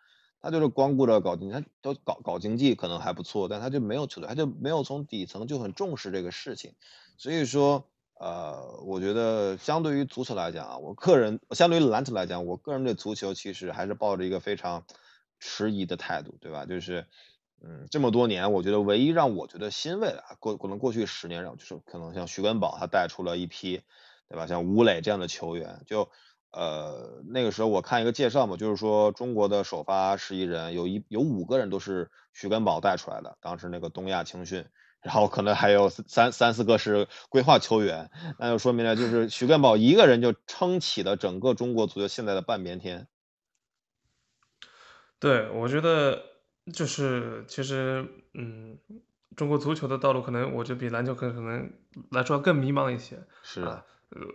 [0.42, 6.76] 他就是光顾着搞经济，他都搞搞经济可能还不错，但他就没有球队，他就没有从底层就很重视这个事情。
[7.18, 7.86] 所以说，
[8.20, 14.84] 呃，我觉得相对于足球来讲啊，我个人相对于篮球来讲，我个人对足球其实还是抱着一个非常
[15.40, 16.66] 迟疑的态度，对吧？
[16.66, 17.08] 就是。
[17.62, 23.82] 嗯，这么多年，我觉得唯一让我觉得欣慰的，过可能过去十年让就是可能像徐根宝他带出了一批，
[24.30, 24.48] 对吧？
[24.48, 26.10] 像吴磊这样的球员，就
[26.52, 34.66] 呃那个时候我看一个介绍嘛，就是说中国的首发十一人有一有五个人都是徐根宝带出来的，当时那个东亚青训，
[35.02, 43.08] 然后可能还有三三四个是规划球员，那就说明了就是徐根宝一个人就撑起了整个中国足球现在的半边天。
[45.20, 46.30] 对，我觉得。
[46.74, 48.78] 就是其实，嗯，
[49.36, 51.72] 中国足球的道路可能，我觉得比篮球可能
[52.12, 53.18] 来说更迷茫一些。
[53.44, 53.86] 是啊，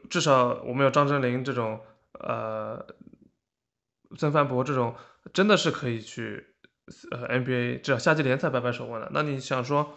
[0.08, 1.80] 至少我们有张镇麟这种，
[2.20, 2.86] 呃，
[4.16, 4.94] 曾凡博这种，
[5.32, 6.46] 真的是可以去
[7.10, 9.10] 呃 NBA 至少夏季联赛摆摆手腕的。
[9.12, 9.94] 那你想说，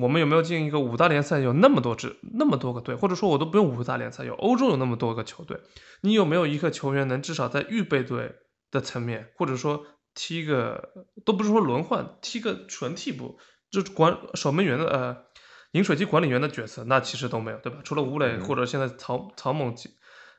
[0.00, 1.40] 我们有没有进一个五大联赛？
[1.40, 5.60] 有那么多支，那么多个队，或者说我都不用五大联赛，有欧洲有那么多个球队，
[6.02, 8.36] 你有没有一个球员能至少在预备队
[8.70, 9.84] 的层面，或者说？
[10.16, 13.38] 踢个都不是说轮换，踢个纯替补，
[13.70, 15.16] 就管守门员的呃
[15.72, 17.78] 饮水机管理员的角色，那其实都没有，对吧？
[17.84, 19.76] 除了吴磊或者现在曹曹猛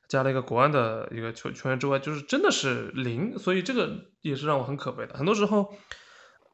[0.09, 5.13] 加了一个国安的一个球球员之外，就是真的是零，所以这个也是让我很可悲的。
[5.15, 5.71] 很多时候，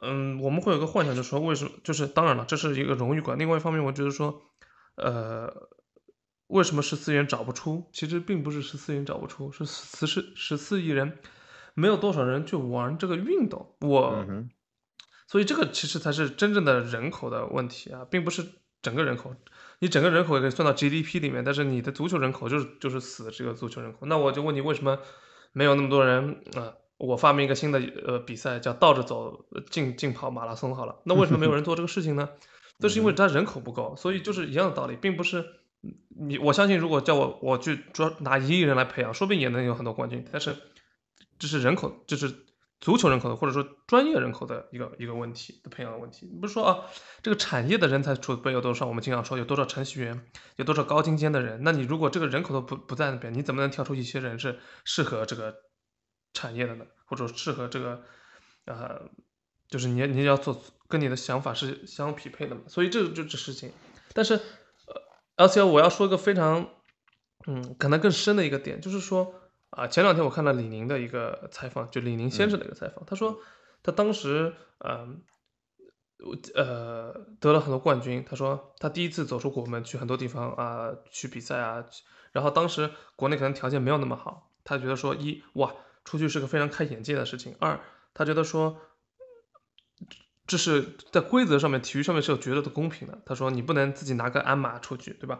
[0.01, 1.71] 嗯，我们会有个幻想，就是说为什么？
[1.83, 3.37] 就是当然了，这是一个荣誉感。
[3.39, 4.41] 另外一方面，我觉得说，
[4.95, 5.69] 呃，
[6.47, 7.89] 为什么十四亿人找不出？
[7.93, 11.19] 其实并不是十四亿人找不出，是十四十四亿人。
[11.73, 14.25] 没有多少人去玩这个运动，我，
[15.27, 18.45] 所以这个其实才是真正的人口的问题啊，并不是
[18.81, 19.33] 整个人口，
[19.79, 24.99] 你整个人口也可以算到 GDP 里面，但是你的足球人口就是就是死这个足球人口，那我就问你为什么
[25.51, 26.73] 没有那么多人啊？
[26.97, 32.29] 我发明一个新的呃比赛叫倒着走竞竞跑马拉松好了，那为什么没有人做这个事情呢？
[32.79, 35.43] 这是因为他人口不够，所以就是一样的道理，并不是
[36.09, 40.55] 你我相信如果叫我我去抓拿一亿人来培养，说不定也能有很多冠军，但是。
[41.39, 42.45] 这是人口，就是
[42.79, 46.29] 足球人口的，或者说专业人口的一个一个问题的培养的问题。
[46.31, 46.85] 你不是说啊，
[47.21, 48.85] 这个产业的人才储备有多少？
[48.85, 50.25] 我们经常说有多少程序员，
[50.57, 51.61] 有多少高精尖的人？
[51.63, 55.55] 那你如果这个人口都不不在那边，你怎么能挑出一些人是适合这个
[56.33, 56.85] 产业的呢？
[57.05, 58.03] 或者适合这个，
[58.65, 59.09] 呃，
[59.69, 62.63] 就是你你要做跟你的想法是相匹配的嘛？
[62.67, 63.71] 所以这就这事情。
[64.13, 65.01] 但是，呃，
[65.37, 66.69] 而且我要说一个非常，
[67.47, 69.35] 嗯，可能更深的一个点，就是说。
[69.75, 73.39] 啊，前两天我看了李宁的一个采访，就李宁先生的一个采访，他说
[73.81, 75.21] 他当时，嗯，
[76.55, 78.23] 呃，得了很多冠军。
[78.23, 81.83] 他说他第一次走出国门，去很多地方啊，去比赛啊，
[82.31, 85.73] 然后当时国内可能条件没有那么好，他觉得说一哇，
[86.05, 87.79] 出去是个非常开眼界的事情；二，
[88.13, 88.77] 他觉得说
[90.45, 93.17] 这是在规则上面，体育上面是有绝对的公平的。
[93.25, 95.39] 他说你不能自己拿个鞍马出去，对吧？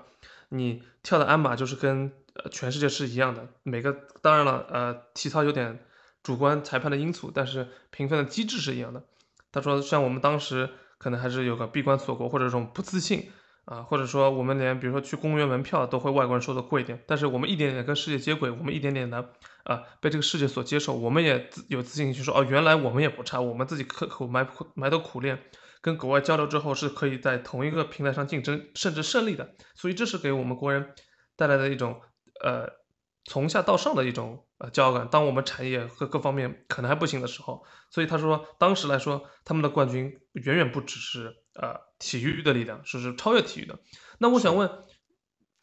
[0.50, 2.12] 你跳的鞍马就是跟。
[2.36, 5.86] 呃，全世界是一样的，每个当然了，呃，体操有点
[6.24, 9.04] 主观裁判的因素，但是评分的机制是一样的。
[9.52, 13.30] 他说，像我们当时可能还是有个闭关锁国或者这种不自信
[13.66, 19.30] 啊，或者说我们连比如说去公园门票都会外国人收的贵一点，但是我们一点点跟世界接轨，我们一点点的
[19.64, 25.40] 啊被这个世界所接受，我们也自有自信去说哦，原来我们也不差，我们自己刻苦埋苦埋头苦练，
[25.82, 29.56] 跟国外交流之后是可以在同一个平台上竞争，甚至胜利的。
[29.76, 30.94] 所以这是给我们国人
[31.38, 32.02] 带来的一种
[32.44, 32.68] 呃
[33.24, 35.08] 从下到上的一种呃骄傲感。
[35.12, 41.36] 当我们产业和各方面可能还不行的时候，所以他说当时来说他们的冠军远远不只是。
[41.56, 43.78] 呃，体育的力量是是超越体育的。
[44.18, 44.68] 那我想问，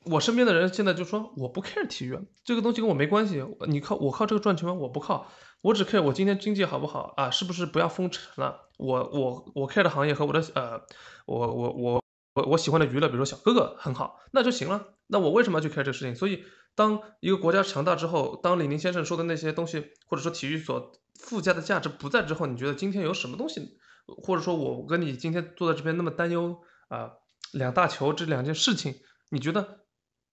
[0.05, 3.45] 我身边的人现在就说我不 care 体育，这个东西跟我没关系。
[3.67, 4.73] 你靠我靠这个赚钱吗？
[4.73, 5.27] 我不靠，
[5.63, 7.29] 我只 care 我今天经济好不好啊？
[7.29, 8.69] 是不是不要封城了？
[8.79, 10.81] 我我我 care 的行业和我的呃，
[11.27, 14.95] 我我我我我喜欢的娱乐，比如说小哥哥很好，那就行了。
[15.09, 16.15] 那我为什么要去 care 这个事情？
[16.15, 23.79] 所以，当一个国家强大之后，当李宁先生说的那些东西，或者说体育所附加的价值不在之后，你觉得今天有什么东西？
[24.07, 27.13] 或者说，我跟你今天坐在这边那么担忧啊，
[27.53, 28.97] 两大球这两件事情，
[29.31, 29.85] 你觉得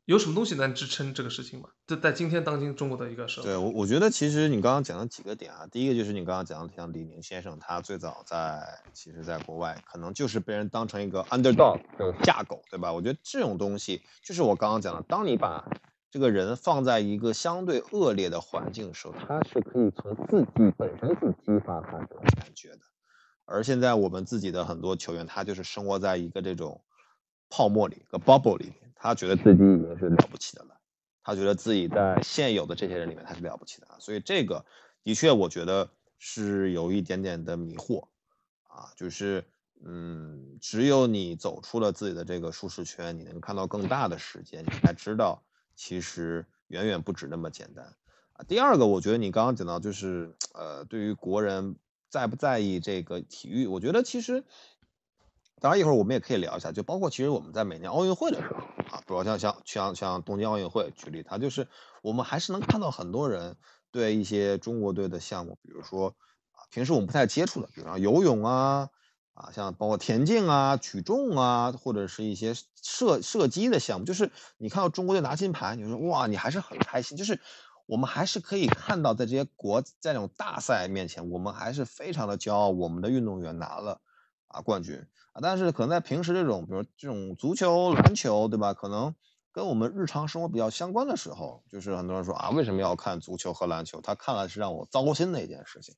[0.05, 1.69] 有什么东西能支撑这个事情吗？
[1.85, 12.91] 这在今天当今中国的一个社会，对我我觉得其实你刚刚讲的几个点啊，第一个就是你刚刚讲的像李宁先生，他最早在其实在国外可能就是被人当成一个 underdog 这种架狗，对吧？
[12.91, 15.63] 我觉得这种东西就是我刚刚讲的，当你把
[16.09, 22.79] 这个人放在一个相对恶劣的环境的时候，他是可以从自己本身去激发他这种感觉的。
[23.45, 26.81] 而现在我们自己的很多球员，他就是生活在一个这种
[27.49, 30.77] 泡沫里，一个 bubble 里面，他觉得自己已经是了不起的了，
[31.23, 34.65] 他觉得自己在现有的这些人里面他是了不起的，所以这个
[35.03, 38.07] 的确我觉得是有一点点的迷惑
[38.63, 39.45] 啊，就是
[39.85, 45.41] 嗯，只有你走出了自己的这个舒适圈，你能看到更大的世界，你才知道
[45.77, 47.85] 其实远远不止那么简单
[48.33, 48.43] 啊。
[48.45, 51.77] 第二个，我觉得你刚刚讲到就是呃，对于国人。
[52.09, 53.67] 在不在意这个体育？
[53.67, 54.45] 我觉得其实，
[55.59, 61.67] 当然一会儿我们也可以聊一下，就包括其实我们在每年奥运会的时候啊，比如像像像像东京奥运会举例，它就是
[62.01, 63.57] 我们还是能看到很多人
[63.91, 66.15] 对一些中国队的项目，比如说
[66.53, 68.89] 啊，平时我们不太接触的，比如说游泳啊
[69.37, 77.39] 啊，像包括田径啊、举重啊，或者是一些射射击的项目，就是你看到中国队拿金牌，你说哇，你还是很开心，就是。
[77.89, 84.01] 我们还是可以看到，在这些国在这种大赛面前，我们还是非常的骄傲，我们的运动员拿了
[84.49, 84.97] 啊冠军
[85.31, 85.39] 啊。
[85.41, 88.73] 但是可能在平时这种，比如这种足球、篮球，对吧？
[88.73, 89.15] 可能
[89.53, 94.01] 跟我们日常生活比较相关的时候，就是很多人说啊，为什么要看足球和篮球？
[94.01, 95.95] 他看了是让我糟心的一件事情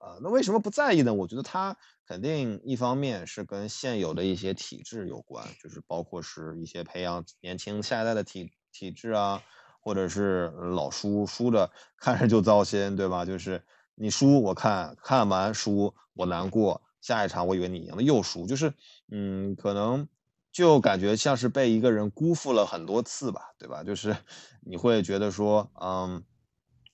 [0.00, 0.18] 啊。
[0.20, 1.14] 那为什么不在意呢？
[1.14, 9.40] 我觉得他肯定一方面是跟现有的一些体制有关，就是包括是一些培养年轻下一代的体体制啊。
[9.82, 13.24] 或者是老输输着看着就糟心，对吧？
[13.24, 18.74] 就是你输，我看看完输我难过，下一场我以为你赢了又输，就是
[19.10, 20.06] 嗯，可能
[20.52, 23.82] 就感觉像是被一个人辜负了很多次吧，对吧？
[23.82, 24.14] 就是
[24.60, 26.22] 你会觉得说，嗯，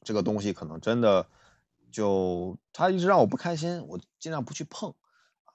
[0.04, 1.26] 这个东西可能真的
[1.90, 4.94] 就他一直让我不开心，我尽量不去碰。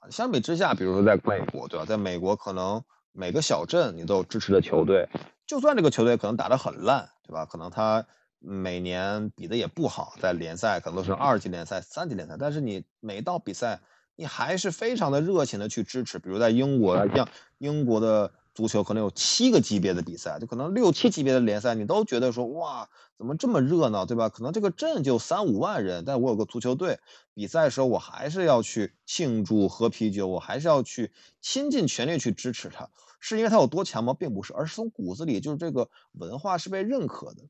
[0.09, 1.85] 相比之下，比如说在美国，对吧？
[1.85, 5.07] 在美国可能每个小镇你都有支持的球队。
[5.45, 7.45] 就算这个球队可能打得很烂，对吧？
[7.45, 8.05] 可能他
[8.39, 13.79] 每年比的也不好，在联赛可能都是二级联赛、三级联赛，但是你每到比赛，
[14.15, 16.17] 你还是非常的热情的去支持。
[16.17, 17.27] 比如在英国，像
[17.59, 24.29] 英国的足球可能有七个级别的比赛，就可能六七级别的联赛，你都觉得说哇，怎么这么热闹，对吧？
[24.29, 26.99] 可能这个镇就三五万人，但我有个足球队，
[27.33, 32.87] 比赛的时候我还是要去庆祝、喝啤酒，我还是要去倾尽全力去支持他。
[33.19, 34.13] 是因为他有多强吗？
[34.13, 37.41] 并不是，而是从骨子里就是这个文化是被认可的。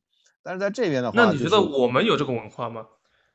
[0.42, 2.86] 但是在这边的话，那你觉得我们有这个文化吗？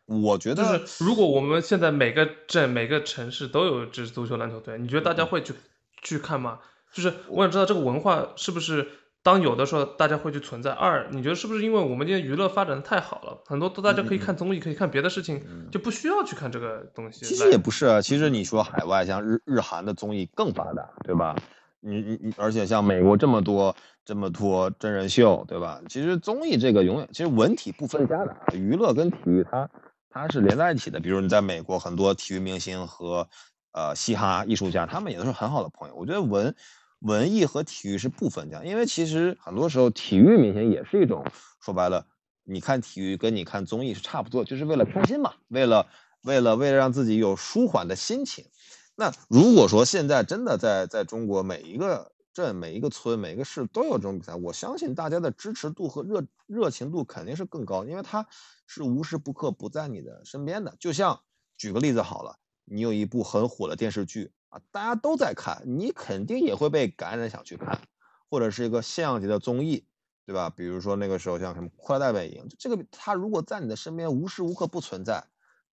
[0.08, 5.54] 我觉得，就是如果我们现在每个镇、每个城市都有支足球、篮球队，你觉得大家会去
[6.02, 6.58] 去看吗？
[6.94, 8.88] 就是我想知道这个文化是不是
[9.24, 10.72] 当有的时候大家会去存在。
[10.72, 17.26] 二，你觉得是不是因为我们今天娱乐发展的太好了，很多都大家可以看综艺，可以看别的事情，就不需要去看这个东西。
[17.26, 21.36] 其实也不是啊，其实你说海外像日日韩的综艺更发达，对吧？
[21.80, 25.80] 你你你，而且像美国这么多这么多真人秀，对吧？
[25.88, 29.70] 其实综艺这个永远，其实文体不分家的，娱乐跟体育它
[30.10, 31.00] 它是连在一起的。
[31.00, 33.28] 比如你在美国，很多体育明星和
[33.78, 35.96] 呃嘻哈艺术家，他们也都是很好的朋友。
[35.96, 36.56] 我觉得文
[37.02, 41.24] 文艺和体育是不分家，因为其实很多时候体育明星也是一种
[41.62, 42.08] 说白了，
[42.44, 45.86] 你看体育跟你看综艺是差不多，就是为了开心嘛，为了
[46.24, 48.46] 为了为了让自己有舒缓的心情。
[48.96, 58.26] 那如果说现在真的在在中国每一个镇、每一个村、每一个市都有这种比赛，我相信大家的支持度和热热情度肯定是更高，因为它
[58.66, 60.76] 是无时不刻不在你的身边的。
[60.80, 61.20] 就像
[61.58, 62.40] 举个例子好了，
[62.70, 67.80] 你有一部很火的电视剧啊，大家都在看，你肯定也会被感染想去看，
[68.30, 69.86] 或者是一个现象级的综艺，
[70.26, 70.50] 对吧？
[70.50, 75.24] 比如说那个时候像什么《快乐大本营》，这个他如果在你的身边无时无刻不存在，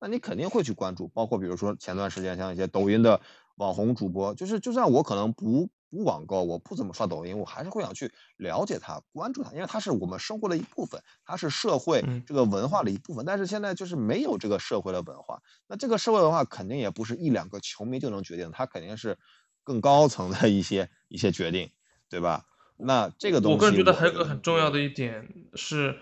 [0.00, 1.08] 那你肯定会去关注。
[1.08, 3.20] 包括比如说前段时间像一些抖音的
[3.56, 5.68] 网红主播，就是就算我可能不。
[5.94, 13.24] 不网购，我不怎么刷抖音，我还是会想去了解它、关注它，因为它是我们生活的一部分，它是社会这个文化的一部分。
[13.24, 19.16] 但是现在就是没有这个社会的文化，那这个社会文化肯定也不是一两个球迷就能决定，它肯定是
[19.62, 21.70] 更高层的一些一些决定，
[22.08, 22.44] 对吧？
[22.76, 25.96] 那这个东西，我个人觉得还有个很重要的一点是，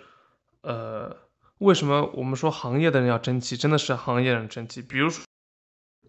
[0.62, 1.14] 呃，
[1.58, 5.22] 为什么我们说行业的人要争气，真的是行业人争气，比如说。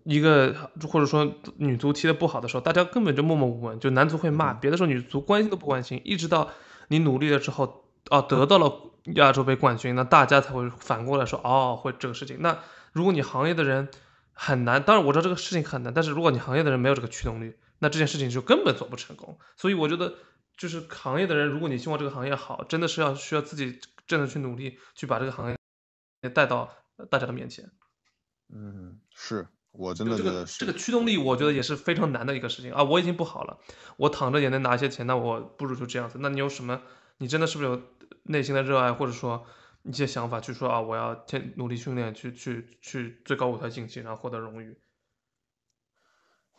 [0.03, 6.51] 一个或者说女足踢的不好的时候，大家根本就默默无闻，就男足会骂，别的时候女足关心都不关心，一直到
[6.87, 12.37] 你努力了之后，哦，得到了亚洲杯冠军，那大家才会反过来说，哦，会这个事情。
[12.41, 12.59] 那
[12.91, 13.89] 如果你行业的人
[14.33, 19.37] 很难，当然我知道这个事情很难，但是如果你行业的人没有这个驱动力，那这件事情就根本做不成功。
[19.55, 20.15] 所以我觉得，
[20.57, 26.73] 就是行业的人，如果你希望这个行业好，真的是要需要自己真的去努力，去把这个行业带到
[27.09, 27.71] 大家的面前。
[28.53, 29.47] 嗯，是。
[29.73, 32.83] 我真的觉得这个驱动力，我觉得也是非常难的一个事情啊！
[32.83, 33.57] 我已经不好了，
[33.97, 36.19] 我躺着也能拿一些钱，那我不如就这样子。
[36.21, 36.79] 那你有什么？
[37.17, 37.81] 你真的是不是有
[38.23, 39.45] 内心的热爱，或者说
[39.81, 44.77] 一些想法，去说啊，我要天努力训练，去去去最高舞台竞技，然后获得荣誉？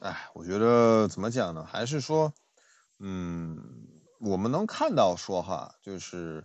[0.00, 1.64] 哎，我觉得怎么讲呢？
[1.64, 2.32] 还是说，
[2.98, 3.56] 嗯，
[4.18, 6.44] 我们能看到说哈，就是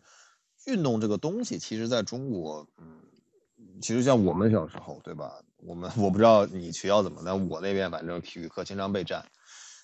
[0.68, 2.99] 运动这个东西，其实在中国，嗯。
[3.82, 5.42] 其实像我们小时候，对吧？
[5.58, 9.26] 我们我不知道你学校怎么，但我那边反正体育课经常被占，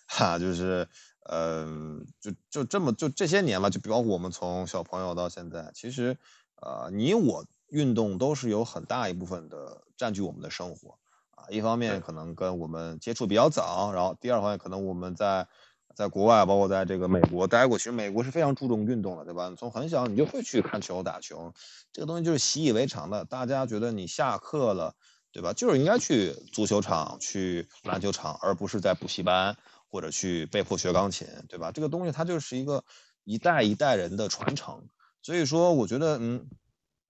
[0.08, 0.88] 哈，就是，
[1.30, 6.18] 嗯，就就这么就这些年吧，就包括我们从小朋友到现在，其实，
[6.62, 10.98] 呃，你我运动都是有很大一部分的占据我们的生活，
[11.32, 15.48] 啊，一方面可能跟我们接触比较早，然后第二方面可能我们在。
[15.96, 19.52] 在国外，包括在这个美国待过，其实美国是非常注重运动的，对吧？
[19.58, 21.54] 从很小你就会去看球、打球，
[21.94, 23.24] 这个东西就是习以为常的。
[23.24, 24.94] 大家觉得你下课了，
[25.32, 25.54] 对吧？
[25.54, 29.56] 就是应该去足球场、去篮球场，而不是在补习班
[29.90, 31.72] 或者去被迫学钢琴，对吧？
[31.72, 32.84] 这个东西它就是一个
[33.24, 34.86] 一代一代人的传承。
[35.22, 36.46] 所以说，我觉得，嗯，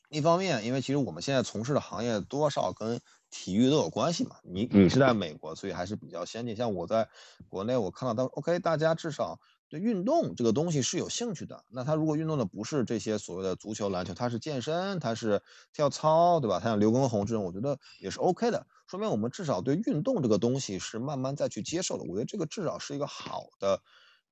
[0.10, 3.02] 一方面，因为其实我们现在从事的行业多少跟。
[3.38, 4.38] 体育都有关系嘛？
[4.44, 6.56] 你你是在美国，所以还是比较先进。
[6.56, 7.10] 像我在
[7.50, 11.66] 国内，我看到到 OK，大家至少对运动这个东西是有兴趣的。
[11.70, 15.42] 那他如果运动的不是这些所谓的足球、篮球，他是健身，他是
[15.74, 16.62] 跳操，对吧？
[16.62, 18.66] 他像刘畊宏这种，我觉得也是 OK 的。
[18.88, 22.06] 说明我们至少对运动这个东西是慢慢再去接受的。
[22.06, 23.82] 我觉得这个至少是一个好的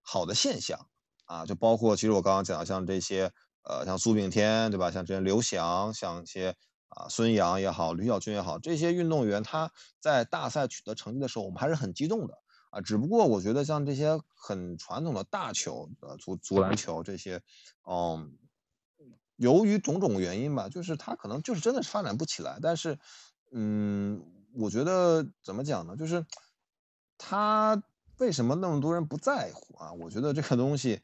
[0.02, 0.80] 好的现象
[1.26, 1.46] 啊。
[1.46, 3.30] 就包括其实我刚刚讲的像这些
[3.64, 4.90] 呃，像苏炳添，对吧？
[4.90, 6.56] 像这些刘翔，像一些。
[6.96, 12.38] 啊，孙杨也好，吕小军也好，这些运动员他在大赛取得成绩的时候，我们还是很激动的
[12.70, 12.82] 啊。
[12.82, 17.42] 只不过我觉得像这些很传统的大球，呃，足足篮球这些，
[17.90, 18.38] 嗯，
[19.38, 22.60] 由于种种原因吧，就是他可能就是真的是发展不起来。
[22.62, 23.00] 但是，
[23.52, 24.24] 嗯，
[24.54, 25.96] 我觉得怎么讲呢？
[25.96, 26.26] 就是
[27.18, 27.82] 他
[28.20, 29.92] 为什么那么多人不在乎啊？
[29.94, 31.02] 我觉得这个东西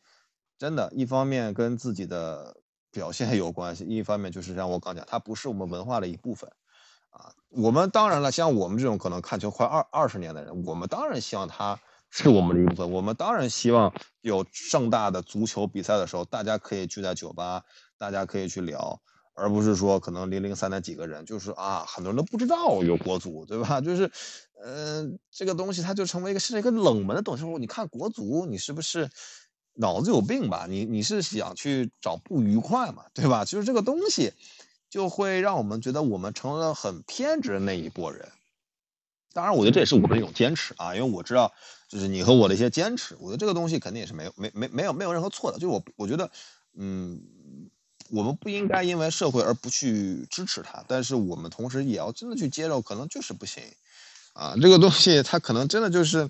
[0.57, 2.58] 真的，一方面跟自己的。
[2.91, 6.49] 表现有关系，一方面就是像我刚讲，它不是我们文化的一部分，
[7.09, 11.79] 啊，我们当然了，像我们这种可能看球快二二十年的人，我们当然希望它
[12.09, 17.63] 是我们的一部分，我们当然希望有盛大的足球比赛的时候，大家可以聚在酒吧，
[17.97, 18.99] 大家可以去聊，
[19.35, 23.79] 而不是说可能零零散散几个人，就是啊，很多人都不知道有国足，对吧？
[23.81, 24.11] 就是，
[24.63, 29.09] 嗯，这个东西它就成为一个是一个冷门的东西，你看国足，你是不是？
[29.81, 30.65] 脑子有病吧？
[30.67, 33.05] 你你是想去找不愉快嘛？
[33.13, 33.45] 对吧？
[33.45, 34.33] 就是这个东西，
[34.89, 38.27] 就会让我们觉得我们成了很偏执的那一波人。
[39.31, 41.53] 当然，我觉得这也是我们的一种坚持啊，因为我知道，
[41.87, 43.15] 就是你和我的一些坚持。
[43.21, 45.57] 我觉得这个东西肯定也是没有没没没有没有任何错的。
[45.57, 46.29] 就是我我觉得，
[46.73, 47.21] 嗯，
[48.09, 53.63] 我们不应该因为社会而不去支持它，但是我们同时也要真的去接受，可能就是不行
[54.33, 54.55] 啊。
[54.61, 56.29] 这个东西它可能真的就是，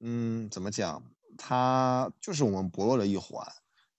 [0.00, 1.02] 嗯，怎么讲？
[1.38, 3.46] 它就是我们薄弱的一环，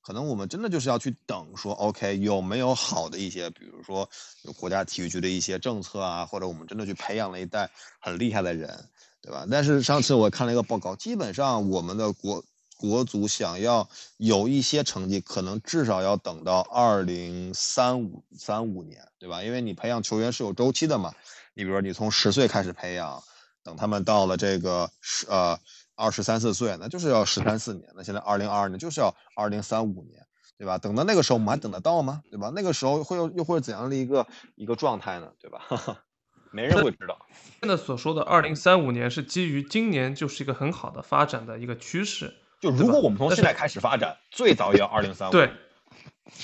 [0.01, 4.09] 可能我们真的就是要去等，说 OK 有没有好的一些，比如说
[4.43, 7.69] 有国家体育局的一些政策啊，或者我们真的去培养了一代
[7.99, 8.89] 很厉害的人，
[9.21, 9.47] 对吧？
[9.49, 12.43] 但是上次我看了一个报告，基本上我们的国
[12.77, 19.41] 国足想要有一些成绩，可能至少要等到二零三五三五年，对吧？
[19.41, 21.13] 因为你培养球员是有周期的嘛，
[21.53, 23.23] 你比如说你从十岁开始培养，
[23.63, 25.57] 等他们到了这个十呃。
[25.95, 27.87] 二十三四岁，那就是要十三四年。
[27.95, 30.25] 那现在二零二二年就是要二零三五年，
[30.57, 30.77] 对吧？
[30.77, 32.21] 等到那个时候，我们还等得到吗？
[32.29, 32.51] 对吧？
[32.55, 34.25] 那个时候会又又会怎样的一个
[34.55, 35.31] 一个状态呢？
[35.39, 35.61] 对吧？
[36.51, 37.17] 没人会知道。
[37.61, 42.33] 现在所说的二零三五年是基于今年就是一个很好的发展的一个趋势。
[42.61, 45.31] 就如果我们从现在开始发展，最早也要二零三五。
[45.31, 45.51] 对。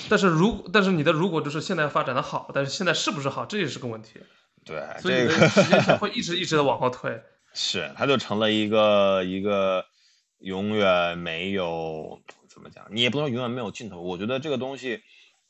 [0.08, 4.20] 但是如但是你的如果就是现在发展的好，但是现在是不是好，这也是个问题。
[4.64, 7.22] 对，所以时间线会一直一直的往后推。
[7.52, 9.84] 是，他就成了一个一个
[10.38, 14.00] 永远没有怎么讲，你也不能永远没有尽头。
[14.00, 15.02] 我觉得这个东西，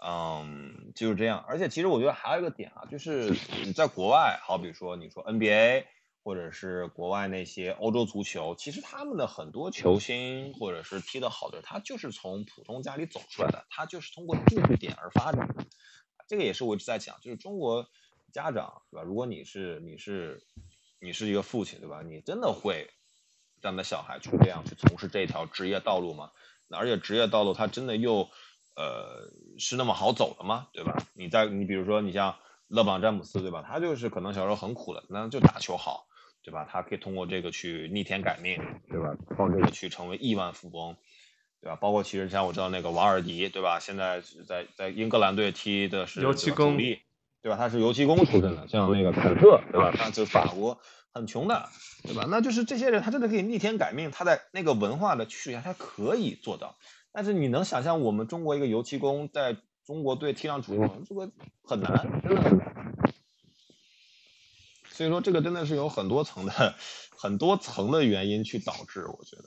[0.05, 1.44] 嗯，就是这样。
[1.48, 3.34] 而且其实我觉得还有一个点啊，就是
[3.64, 5.84] 你在国外，好比说你说 NBA。
[6.22, 15.64] 或者是国外那些欧洲足球，其实他们的很多球星或者是踢得好的，他就是从普通家里走出来的，他就是通过这个点而发展的。
[16.28, 17.86] 这个也是我一直在讲，就是中国
[18.34, 19.03] 家长，对吧？
[19.03, 20.42] 如果你是你是
[21.01, 22.03] 你是一个父亲，对吧？
[22.03, 22.88] 你真的会
[23.61, 26.30] 让你的小孩去这样去从事这条职业道路吗？
[26.70, 28.28] 而且职业道路它真的又
[28.76, 29.28] 呃
[29.59, 30.68] 是那么好走的吗？
[30.72, 30.96] 对吧？
[31.14, 32.36] 你在你比如说你像
[32.68, 33.64] 勒布朗詹姆斯，对吧？
[33.66, 36.07] 他就是可能小时候很苦的，那就打球好。
[36.42, 36.66] 对吧？
[36.72, 38.57] 他可以通过这个去逆天改命，
[38.88, 39.14] 对吧？
[39.36, 40.96] 靠这个去成为亿万富翁，
[41.61, 41.76] 对吧？
[41.76, 43.78] 包括其实像我知道那个瓦尔迪，对吧？
[43.78, 46.78] 现在在在英格兰队踢的是油漆工，
[47.43, 47.57] 对吧？
[47.57, 48.68] 他是油漆工出身的。
[48.68, 49.93] 像那个坎特，对吧？
[49.97, 50.78] 他是法国
[51.12, 51.68] 很穷的，
[52.03, 52.26] 对吧？
[52.28, 54.11] 那就是这些人，他真的可以逆天改命。
[54.11, 56.76] 他在那个文化的驱使下，他可以做到。
[57.12, 61.30] 但是你能想象我们中国一个油漆工在中国队踢上主力，这个
[61.64, 62.74] 很难，真的很难。
[64.91, 66.53] 所以说，这个真的是有很多层的、
[67.16, 69.07] 很多层的原因去导致。
[69.07, 69.45] 我觉得，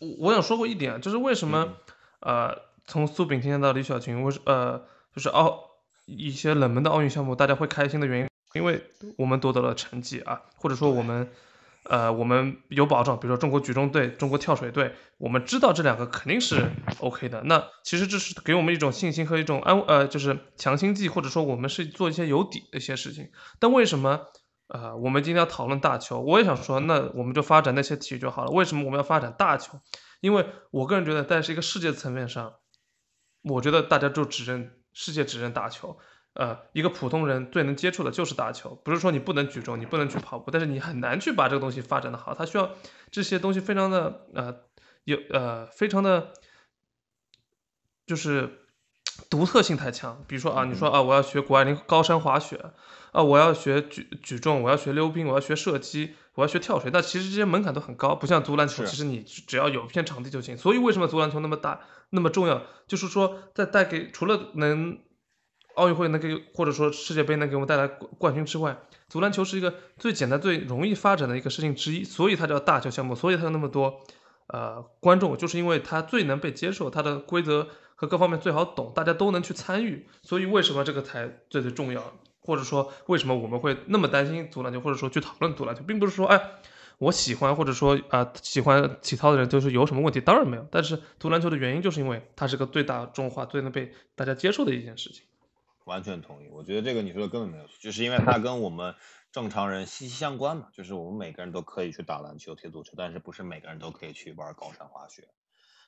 [0.00, 1.76] 我我想说过一点，就是为什么
[2.18, 4.84] 呃，从苏炳添到李小群，为呃，
[5.14, 5.69] 就是奥
[6.16, 8.82] 一些冷门的奥运项目，大家会开心的原因，因为
[9.16, 11.28] 我们夺得了成绩啊，或者说我们。
[11.84, 17.42] 呃，我们有保障，比如说中国举重队、中国跳水队，我们知道这两个肯定是 OK 的。
[17.44, 23.30] 那其实这是给我们一种信心和一种安，呃，就是强心剂，或者说我们是做一些有底的一些事情。
[23.58, 24.20] 但为什么，
[24.68, 26.20] 呃，我们今天要讨论大球？
[26.20, 28.50] 我也想说，那我们就发展那些体育就好了。
[28.50, 29.80] 为什么我们要发展大球？
[30.20, 32.52] 因为我个人觉得，在是一个世界层面上，
[33.42, 35.98] 我觉得大家就只认世界只认大球。
[36.32, 42.70] 呃，一个普通人最能接触的就是打球，不是说你不能举重，你不能去跑步，但是你很难去把这个东西发展的好，它需要
[43.10, 44.60] 这些东西非常的呃
[45.02, 46.32] 有呃非常的，
[48.06, 48.60] 就是
[49.28, 50.24] 独特性太强。
[50.28, 52.64] 比如说啊，你说啊，我要学谷爱凌高山滑雪
[53.10, 60.56] 啊，我要学举举重，我要学溜冰，我要学射击，我要学跳水，那其实这些门槛都很高，不像足篮球，其实你只要有一片场地就行。
[60.56, 61.80] 所以为什么足篮球那么大
[62.10, 62.62] 那么重要？
[62.86, 64.98] 就是说在带给除了能。
[65.76, 68.76] 奥运会能给，或者说世界杯能给我们带来冠军之外，
[69.08, 74.00] 足篮球是一个最简单、最容易发展的一个事情之一，所以它叫大球项目，所以它有那么多
[74.48, 82.02] 呃观众，就是因为它最能被接受，它的规则和各方面最好懂，大家都能去参与，所以为什么这个才最最重要？
[82.40, 86.58] 或者说为什么我们会那么担心足篮球，或者说去讨论足篮球，并不是说哎
[87.00, 95.24] 我喜欢或者说啊喜欢体操的人就是有什么问题，当然没有，但是足篮球的原因就是因为它是个最大众化、最能被大家接受的一件事情。
[95.84, 98.94] 完全同意，我觉得这个你说的根本没有错，就是因为它跟我们
[99.32, 100.68] 正常人息息相关嘛。
[100.74, 105.26] 就是我们每个人都可以去打篮球、踢足球，但是不是每个人都可以去玩高山滑雪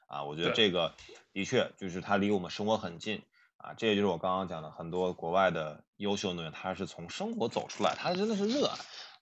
[0.07, 0.25] 啊？
[0.25, 0.95] 我觉得这个
[1.35, 3.21] 的确就是它离我们生活很近
[3.59, 3.75] 啊。
[3.75, 8.75] 这也就是我刚刚讲的，很多国外的优秀运动员，他是从生活走出来，他真的是热爱。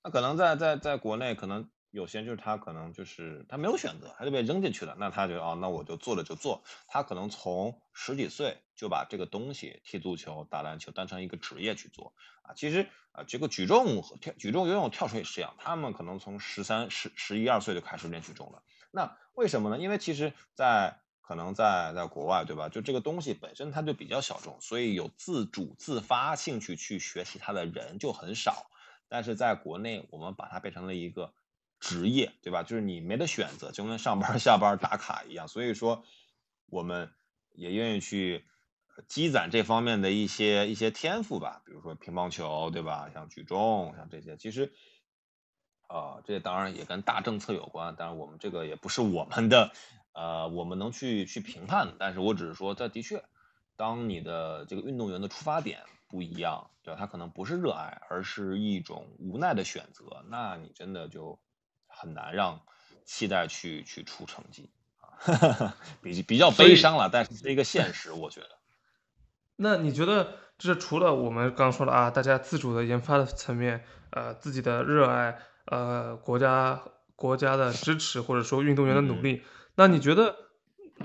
[0.05, 1.69] 那可能在在在国内可能。
[1.91, 4.97] 有些就是他可能就是他没有选择，他就被扔进去了。
[4.99, 6.63] 那他就哦，那我就做了就做。
[6.87, 12.55] 他可能从十几岁就把这个东西踢足球、打篮球当成一个职业去做啊。
[12.55, 18.63] 其实啊，这个举重和跳举重、游泳、跳水也是一样，他们可能从十三、十十一二岁就开始练举重了。
[18.93, 19.79] 那为什么呢？
[19.79, 22.69] 因为其实，在可能在在国外，对吧？
[22.69, 28.67] 就这个东西本身它就比较小众，所以有自主自发兴趣去学习它的人就很少。
[29.09, 31.35] 但是在国内，我们把它变成了一个。
[31.81, 32.63] 职业对吧？
[32.63, 35.49] 就是你没得选择，就跟上班下班打卡一样。
[35.49, 36.05] 所以说，
[36.67, 37.11] 我们
[37.55, 38.45] 也愿意去
[39.07, 41.63] 积攒这方面的一些一些天赋吧。
[41.65, 43.11] 比如说乒乓球，对吧？
[43.15, 44.73] 像举重，像这些，其实
[45.89, 47.95] 啊，这当然也跟大政策有关。
[47.97, 49.73] 但是我们这个也不是我们的，
[50.13, 51.95] 呃，我们能去去评判。
[51.99, 53.25] 但是我只是说，这的确，
[53.77, 57.01] 当你的这个运动员的出发点不一样，对吧？
[57.01, 60.23] 他可能不是热爱，而是一种无奈的选择。
[60.29, 61.41] 那你真的就。
[62.01, 62.61] 很难让
[63.05, 64.71] 期待去去出成绩
[65.01, 68.47] 啊，比比较悲伤了，但是是一个现实，我觉得。
[69.57, 76.83] 那你觉得，这除了我们刚刚说的啊，大家自主的研发的层面，呃，自己的热爱，呃，国家
[77.15, 79.43] 国家的支持，或者说运动员的努力，
[79.75, 80.35] 那你觉得，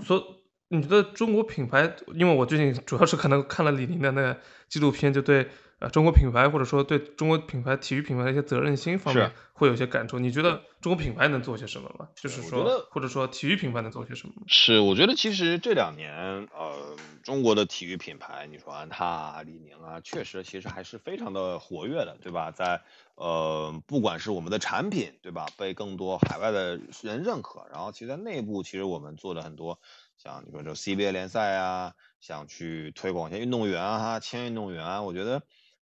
[0.02, 4.40] 所你觉得中国品牌，因为我最近主要是可能看了李宁的那个
[4.70, 5.50] 纪录片，就对
[5.80, 10.20] 呃中国品牌或者说对中国品牌体育品牌的一些责任心方面会有一些感触。
[10.20, 12.08] 你觉得中国品牌能做些什么吗？
[12.16, 14.34] 就是说，或者说体育品牌能做些什么？
[14.48, 22.52] 是，我觉得其实这两年，呃，中国的体育品牌，你说安踏啊、李宁啊，确实其实还是非常的活跃的，对吧？
[22.52, 22.82] 在
[23.16, 29.80] 呃，不管是我们的产品，对吧，被更多海外的人认可，然后其实在内部，其实我们做了很多，
[30.18, 35.44] 像你说这 CBA 联赛啊，想去推广一些运动员啊，签运动员，我觉得，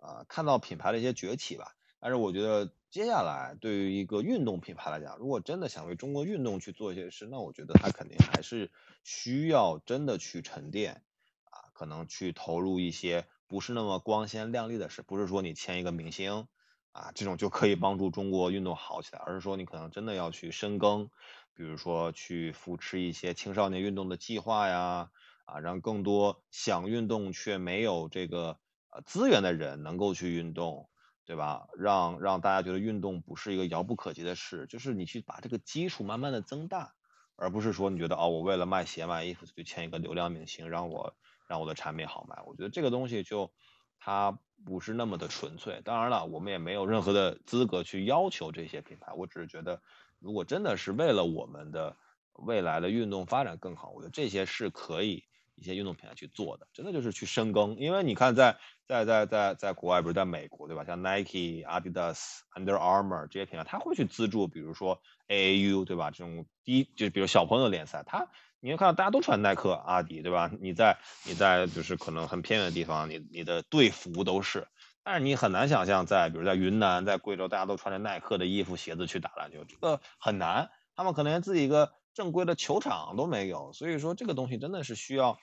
[0.06, 1.74] 啊，看到品牌的一些崛起吧。
[1.98, 8.70] 但是我觉得接下来对于一个运动品牌来讲，如果真的想为中国运动去做一些事，那我觉得它肯定还是
[9.02, 11.02] 需要真的去沉淀，
[11.50, 16.46] 啊，可能去投入一些不是那么光鲜亮丽的事，不是说你签一个明星。
[16.92, 21.10] 啊，这种就可以帮助中国运动好起来，而是说你可能真的要去深耕，
[21.52, 25.10] 比如说去扶持一些青少年运动的计划呀，
[25.44, 28.58] 啊，让更多想运动却没有这个
[28.90, 30.88] 呃资源的人能够去运动，
[31.24, 31.66] 对吧？
[31.76, 36.94] 让让大家觉得运动不是一个遥不可及的事，就是你去把这个基础慢慢的增大，
[37.36, 41.16] 而不是说你觉得哦，我为了卖鞋卖衣服去签一个流量明星，让我
[41.48, 43.52] 让我的产品好卖，我觉得这个东西就。
[43.98, 49.10] 它不是那么的纯粹，当然了，我们也没有任何的资格去要求这些品牌。
[49.14, 49.80] 我只是觉得，
[50.18, 51.96] 如果真的是为了我们的
[52.34, 55.24] 未来的运动发展更好，我觉得这些是可以
[55.56, 57.76] 一些运动品牌去做的，真的就是去深耕。
[57.76, 60.84] 因为你看，在在在在在国外，比如在美国，对吧？
[60.84, 66.10] 像 Nike、Adidas、Under Armour 这些品牌，他会去资助，比如说 AAU，对吧？
[66.12, 68.28] 这种低就比如小朋友联赛，他。
[68.58, 70.50] 你会看到大家都穿耐克、阿迪，对吧？
[70.60, 74.66] 你在你在就是可能很偏远的地方，你你的队服都是，
[75.04, 80.70] 但是你很难想象在比如在云南、在贵州，大家都穿着耐克的衣服、鞋子去打篮球，这个很难。
[80.96, 85.38] 他们可能连自己一个正规的球场都没有，所以说这个东西真的是需要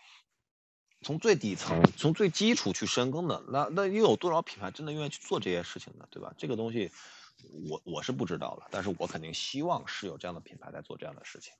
[1.01, 3.43] 从最底层、从最基础去深耕的。
[3.49, 6.07] 那那又有多少品牌真的愿意去做这些事情呢？
[6.09, 6.33] 对吧？
[6.35, 6.89] 这个东西
[7.69, 11.53] 我我是不知道了，但是我肯定希望是有这样的品牌在做这样的事情。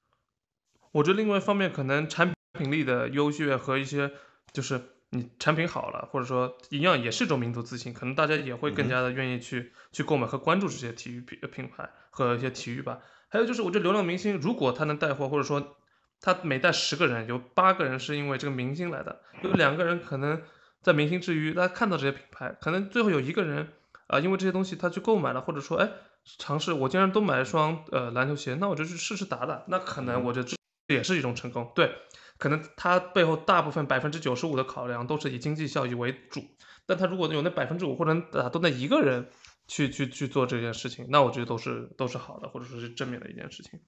[0.91, 4.11] 我觉得另外一方面，可能产品力的优越和一些，
[4.51, 12.99] 就是你产品好了，或者说一样也是一种民族自信，可能大家也会更加的愿意去去购买和关注这些体育品品牌和一些体育吧。
[13.33, 15.75] 还有就是，我觉得流量明星如果他能带货，或者说
[16.21, 20.39] 他每带十个人，有八个人是因为这个明星来的，有两个人可能
[20.83, 23.69] 在明星之余，他看到这些品牌，可能最后有一个人
[24.05, 25.89] 啊，因为这些东西他去购买了，或者说哎
[26.37, 30.55] 尝试，我竟然都买一双呃篮球鞋，那我就去试试打打，那可能我觉得这。
[30.89, 31.95] 也是一种成功，对，
[32.37, 36.43] 可能他背后大部分百分之九十五的考量都是以经济效益为主，
[36.85, 39.29] 但他如果有那百分之五或者打都那一个人
[39.67, 43.79] 去去去做这件事情，那我觉得都是都是好的，或者说是正面的一件事情。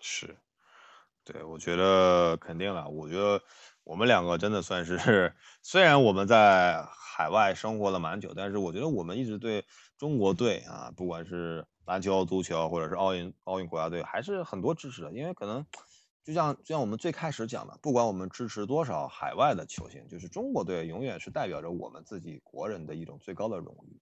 [0.00, 0.38] 是，
[1.24, 2.88] 对，我觉得肯定了。
[2.88, 3.42] 我觉得
[3.84, 9.64] 我们两个真的算是， 虽然我们在海外生活了蛮久，但是我觉得我们一直对
[9.96, 15.66] 中国队啊，不管是篮球、足球，或者是奥运奥运国家队，还是很多支持的，因为可能。
[16.24, 23.98] 就像就像我们最开始讲的，不管我们支持多少海外的球星，就是中国队永远是代表着我们自己国人的一种最高的荣誉，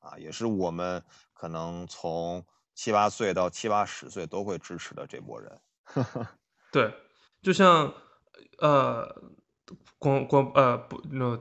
[0.00, 2.44] 啊，也是我们可能从
[2.74, 5.60] 七八岁到七八十岁都会支持的这波人。
[6.72, 6.94] 对，
[7.42, 7.92] 就像
[8.58, 9.14] 呃，
[9.98, 11.38] 光光呃不，那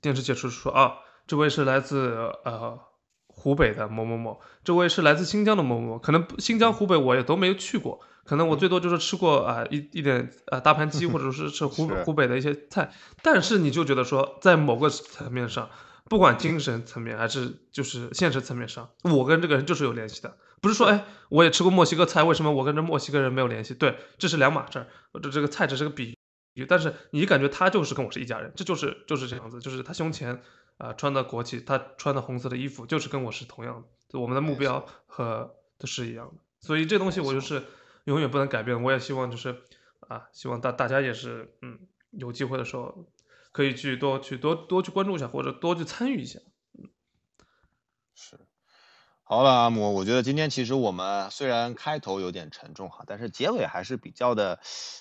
[0.00, 2.78] 电视解说说啊，这位是来自呃
[3.26, 8.00] 湖北的某某某，这位是来自新疆的某某某，可能新疆湖北我也都没有去过。
[8.24, 15.68] 可能我最多就是吃过啊一一点啊大盘鸡，或者是吃 湖湖北的一些菜，但是你就觉得说，在某个层面上，
[16.12, 23.72] 不管精神层面还是就是现实层面上，我跟这个人就是有联系的，不是说哎我也吃过墨西哥菜，为什么我跟这墨西哥人没有联系？
[23.72, 24.86] 对，这是两码事儿，
[25.22, 26.14] 这这个菜只是个比
[26.52, 30.42] 喻，但是你感觉他就是跟我是一家人，这就是就是这样子，就是他胸前
[30.76, 37.62] 啊穿的国旗，他穿的红色的衣服，就是跟我是同样的，我们的目标和都是一样的，所以这东西我就是。
[38.06, 38.82] 永远不能改变。
[38.82, 39.62] 我也希望就是
[40.08, 41.78] 啊，希望大大家也是嗯，
[42.10, 43.06] 有机会的时候
[43.52, 46.40] 可以去多去多多去关注一下，或者多去参与一下。
[46.76, 46.90] 嗯，
[48.14, 48.40] 是。
[49.22, 54.58] 好了，阿姆，我觉得今天其实我们虽然开头有点沉重哈，但是结尾还是比较的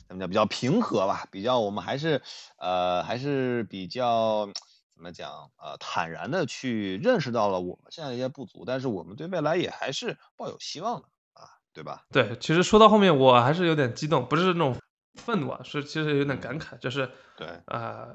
[0.07, 2.21] 怎么讲，比较平和吧，比较我们还是
[2.57, 4.45] 呃还是比较
[4.93, 11.57] 怎么讲呃坦然的去认识到了我们现在一些不足，但是我们对未来也还是抱有希望的啊。
[11.73, 12.03] 对吧？
[12.11, 14.75] 对，其实说到后面我还是有点激动，不是那种
[15.15, 18.07] 愤怒啊，是其实有点感慨，就是对啊，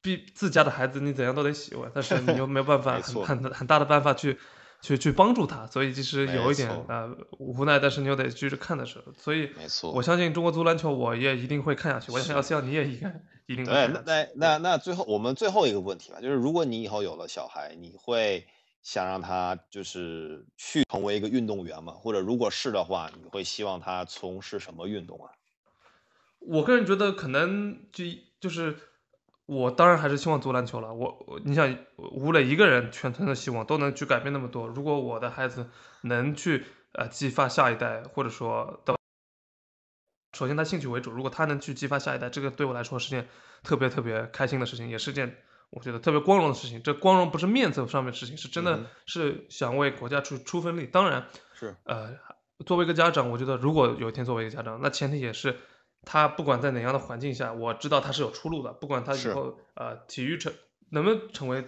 [0.00, 4.38] 必自家的孩子你怎样都得喜欢，但是你又没有办法很很很大的办法去
[4.80, 13.88] 去去帮助他，所以其实有一点呃无奈，但是你又得继续看的时候，所以没错，我相信中国足篮球我也一定会看下去，我想希望你也应该一定对。
[13.88, 18.46] 那那那那最后我们最后一个问题吧，就是如果你以后有了小孩，你会
[18.82, 21.92] 想让他就是去成为一个运动员吗？
[21.92, 25.32] 或者如果是的话，你会希望他从事什么运动啊？
[26.38, 28.04] 我个人觉得可能就
[28.40, 28.76] 就是。
[29.48, 30.92] 我当然还是希望足篮球了。
[30.92, 34.66] 我我，你想吴磊一个人全村的希望都能去改变那么多。
[34.66, 35.70] 如果我的孩子
[36.02, 38.94] 能去呃激发下一代，或者说的，
[40.36, 41.10] 首先他兴趣为主。
[41.10, 43.26] 如果他能去激发下一代，这个对我来说是件
[43.62, 45.38] 特别特别开心的事情，也是件
[45.70, 46.82] 我觉得特别光荣的事情。
[46.82, 50.86] 这光荣不是面子上面的事情，是真的是想为国家出出份力。
[50.86, 52.18] 当然是呃，
[52.66, 55.56] 作为一个家长，我觉得如果有一天作为一个家长，那前提也是。
[56.04, 58.72] 他不管在哪样的环境下，我知道他是有出路的。
[58.72, 60.52] 不管他以后呃体育成
[60.90, 61.64] 能不能成为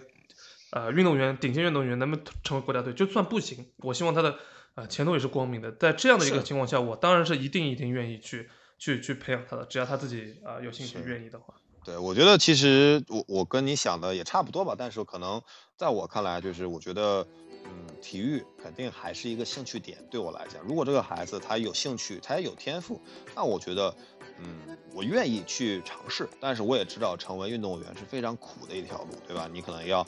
[0.70, 4.38] 呃运动员，顶尖运动员能不能成为国家队，就算不行，我希望他的
[4.74, 5.72] 呃前途也是光明的。
[5.72, 11.54] 在这样的一个情况下，我当然是一定一定愿意去去去培养他的，只要他自己啊有兴趣愿意的话。
[11.84, 15.42] 对，我觉得其实我我跟你想的也差不多吧，但是可能
[15.76, 17.26] 在我看来，就是我觉得
[17.64, 19.98] 嗯，体育肯定还是一个兴趣点。
[20.10, 23.00] 对我来讲，如果这个孩子他有兴趣，他也有天赋，
[23.34, 23.94] 那我觉得。
[24.42, 29.46] 嗯，我愿意去尝试，但是我也知道成为运动员是非常苦的一条路，对吧？
[29.52, 30.06] 你可能要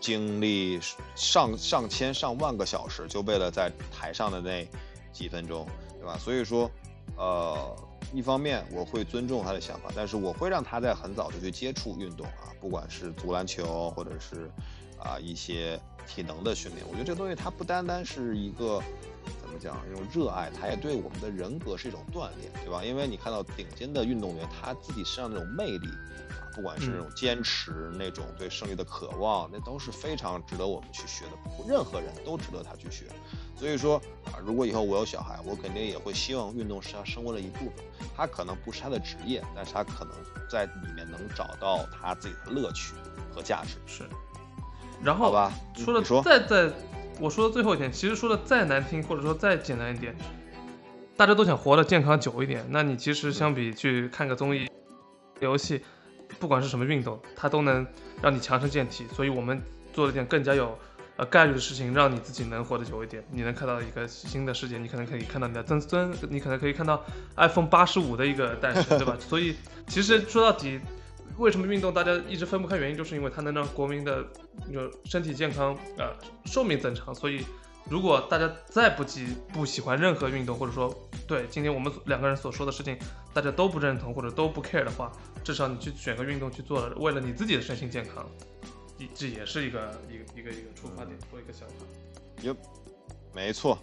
[0.00, 0.80] 经历
[1.14, 4.66] 上上千上万个小时，就为了在台上的那
[5.12, 5.66] 几分钟，
[5.98, 6.16] 对吧？
[6.16, 6.70] 所以说，
[7.18, 7.76] 呃，
[8.10, 14.50] 一方面我会尊重他的想法，但是我会让他在很早就去接触运动啊，不管是足篮球或者是
[15.00, 18.82] 啊一些体能的训练，我觉得这个东西它不单单是一个。
[19.42, 19.76] 怎么讲？
[19.90, 22.82] 一种热爱，它也对我们的人格是一种锻炼，对吧？
[22.82, 25.86] 因为你看到顶尖的运动员，他自己身上那种魅力
[26.30, 31.32] 啊，不管是那种坚持，那种对胜利的渴望，那都是非常值得我们去学的。
[31.68, 33.04] 任何人都值得他去学。
[33.54, 37.84] 所以说啊，如果以后我有小孩，我肯定也会希望运动是他生活的一部分。
[38.16, 40.14] 他可能不是他的职业，但是他可能
[40.50, 42.94] 在里面能找到他自己的乐趣
[43.34, 43.76] 和价值。
[43.86, 44.08] 是。
[45.02, 46.72] 然后吧，说的再再。
[47.20, 50.14] 我说的最后一点，其实说的再难听，或者说再简单一点，
[51.16, 52.64] 大家都想活得健康久一点。
[52.70, 54.70] 那你其实相比去看个综艺、
[55.40, 55.82] 游戏，
[56.38, 57.84] 不管是什么运动，它都能
[58.22, 59.04] 让你强身健体。
[59.12, 59.60] 所以我们
[59.92, 60.78] 做了点更加有
[61.16, 63.20] 呃概率的事情，让你自己能活得久一点。
[63.32, 67.04] 你能看到一个新的世界，你可能可以看到你的曾孙，你可能可以看到
[67.36, 69.16] iPhone 八十五的一个诞生，对吧？
[69.18, 69.56] 所以
[69.88, 70.78] 其实说到底。
[71.36, 72.76] 为什么运动大家一直分不开？
[72.76, 74.24] 原因就是因为它能让国民的
[74.72, 76.12] 就身体健康，呃，
[76.46, 77.14] 寿命增长。
[77.14, 77.44] 所以，
[77.88, 80.92] 如果大家再不喜不喜欢任何运动，或者说
[81.26, 82.98] 对今天我们两个人所说的事情，
[83.32, 85.12] 大家都不认同或者都不 care 的话，
[85.44, 88.28] 至少你去选个运动去做了，为了你自己的身心健康，
[89.14, 91.74] 这也是一个一个一个一个出发点或一个想法。
[92.42, 92.56] 有，
[93.32, 93.78] 没错。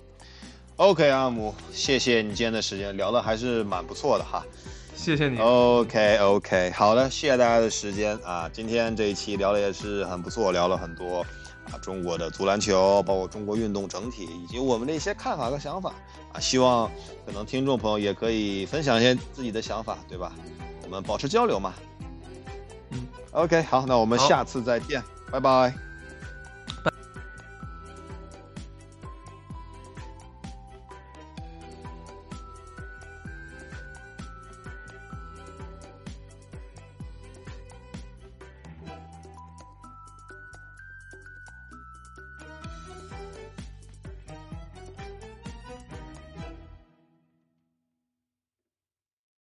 [0.78, 4.46] OK，阿姆，谢谢你今天的时间，聊的还是蛮不错的哈。
[4.96, 5.38] 谢谢你。
[5.40, 8.50] OK OK，好的，谢谢大家的时间啊！
[8.52, 11.20] 今天这一期聊的也是很不错，聊了很多
[11.72, 15.94] 啊中国的足篮球，包括中国运动整体，以及我们的一些看法和想法
[16.32, 16.40] 啊。
[16.40, 16.90] 希望
[17.26, 20.32] 可能听众朋友也可以分享一些自己的想法，对吧？
[20.84, 21.74] 我们保持交流嘛。
[22.92, 23.06] 嗯。
[23.32, 25.85] OK，好，那我们下次再见，拜拜。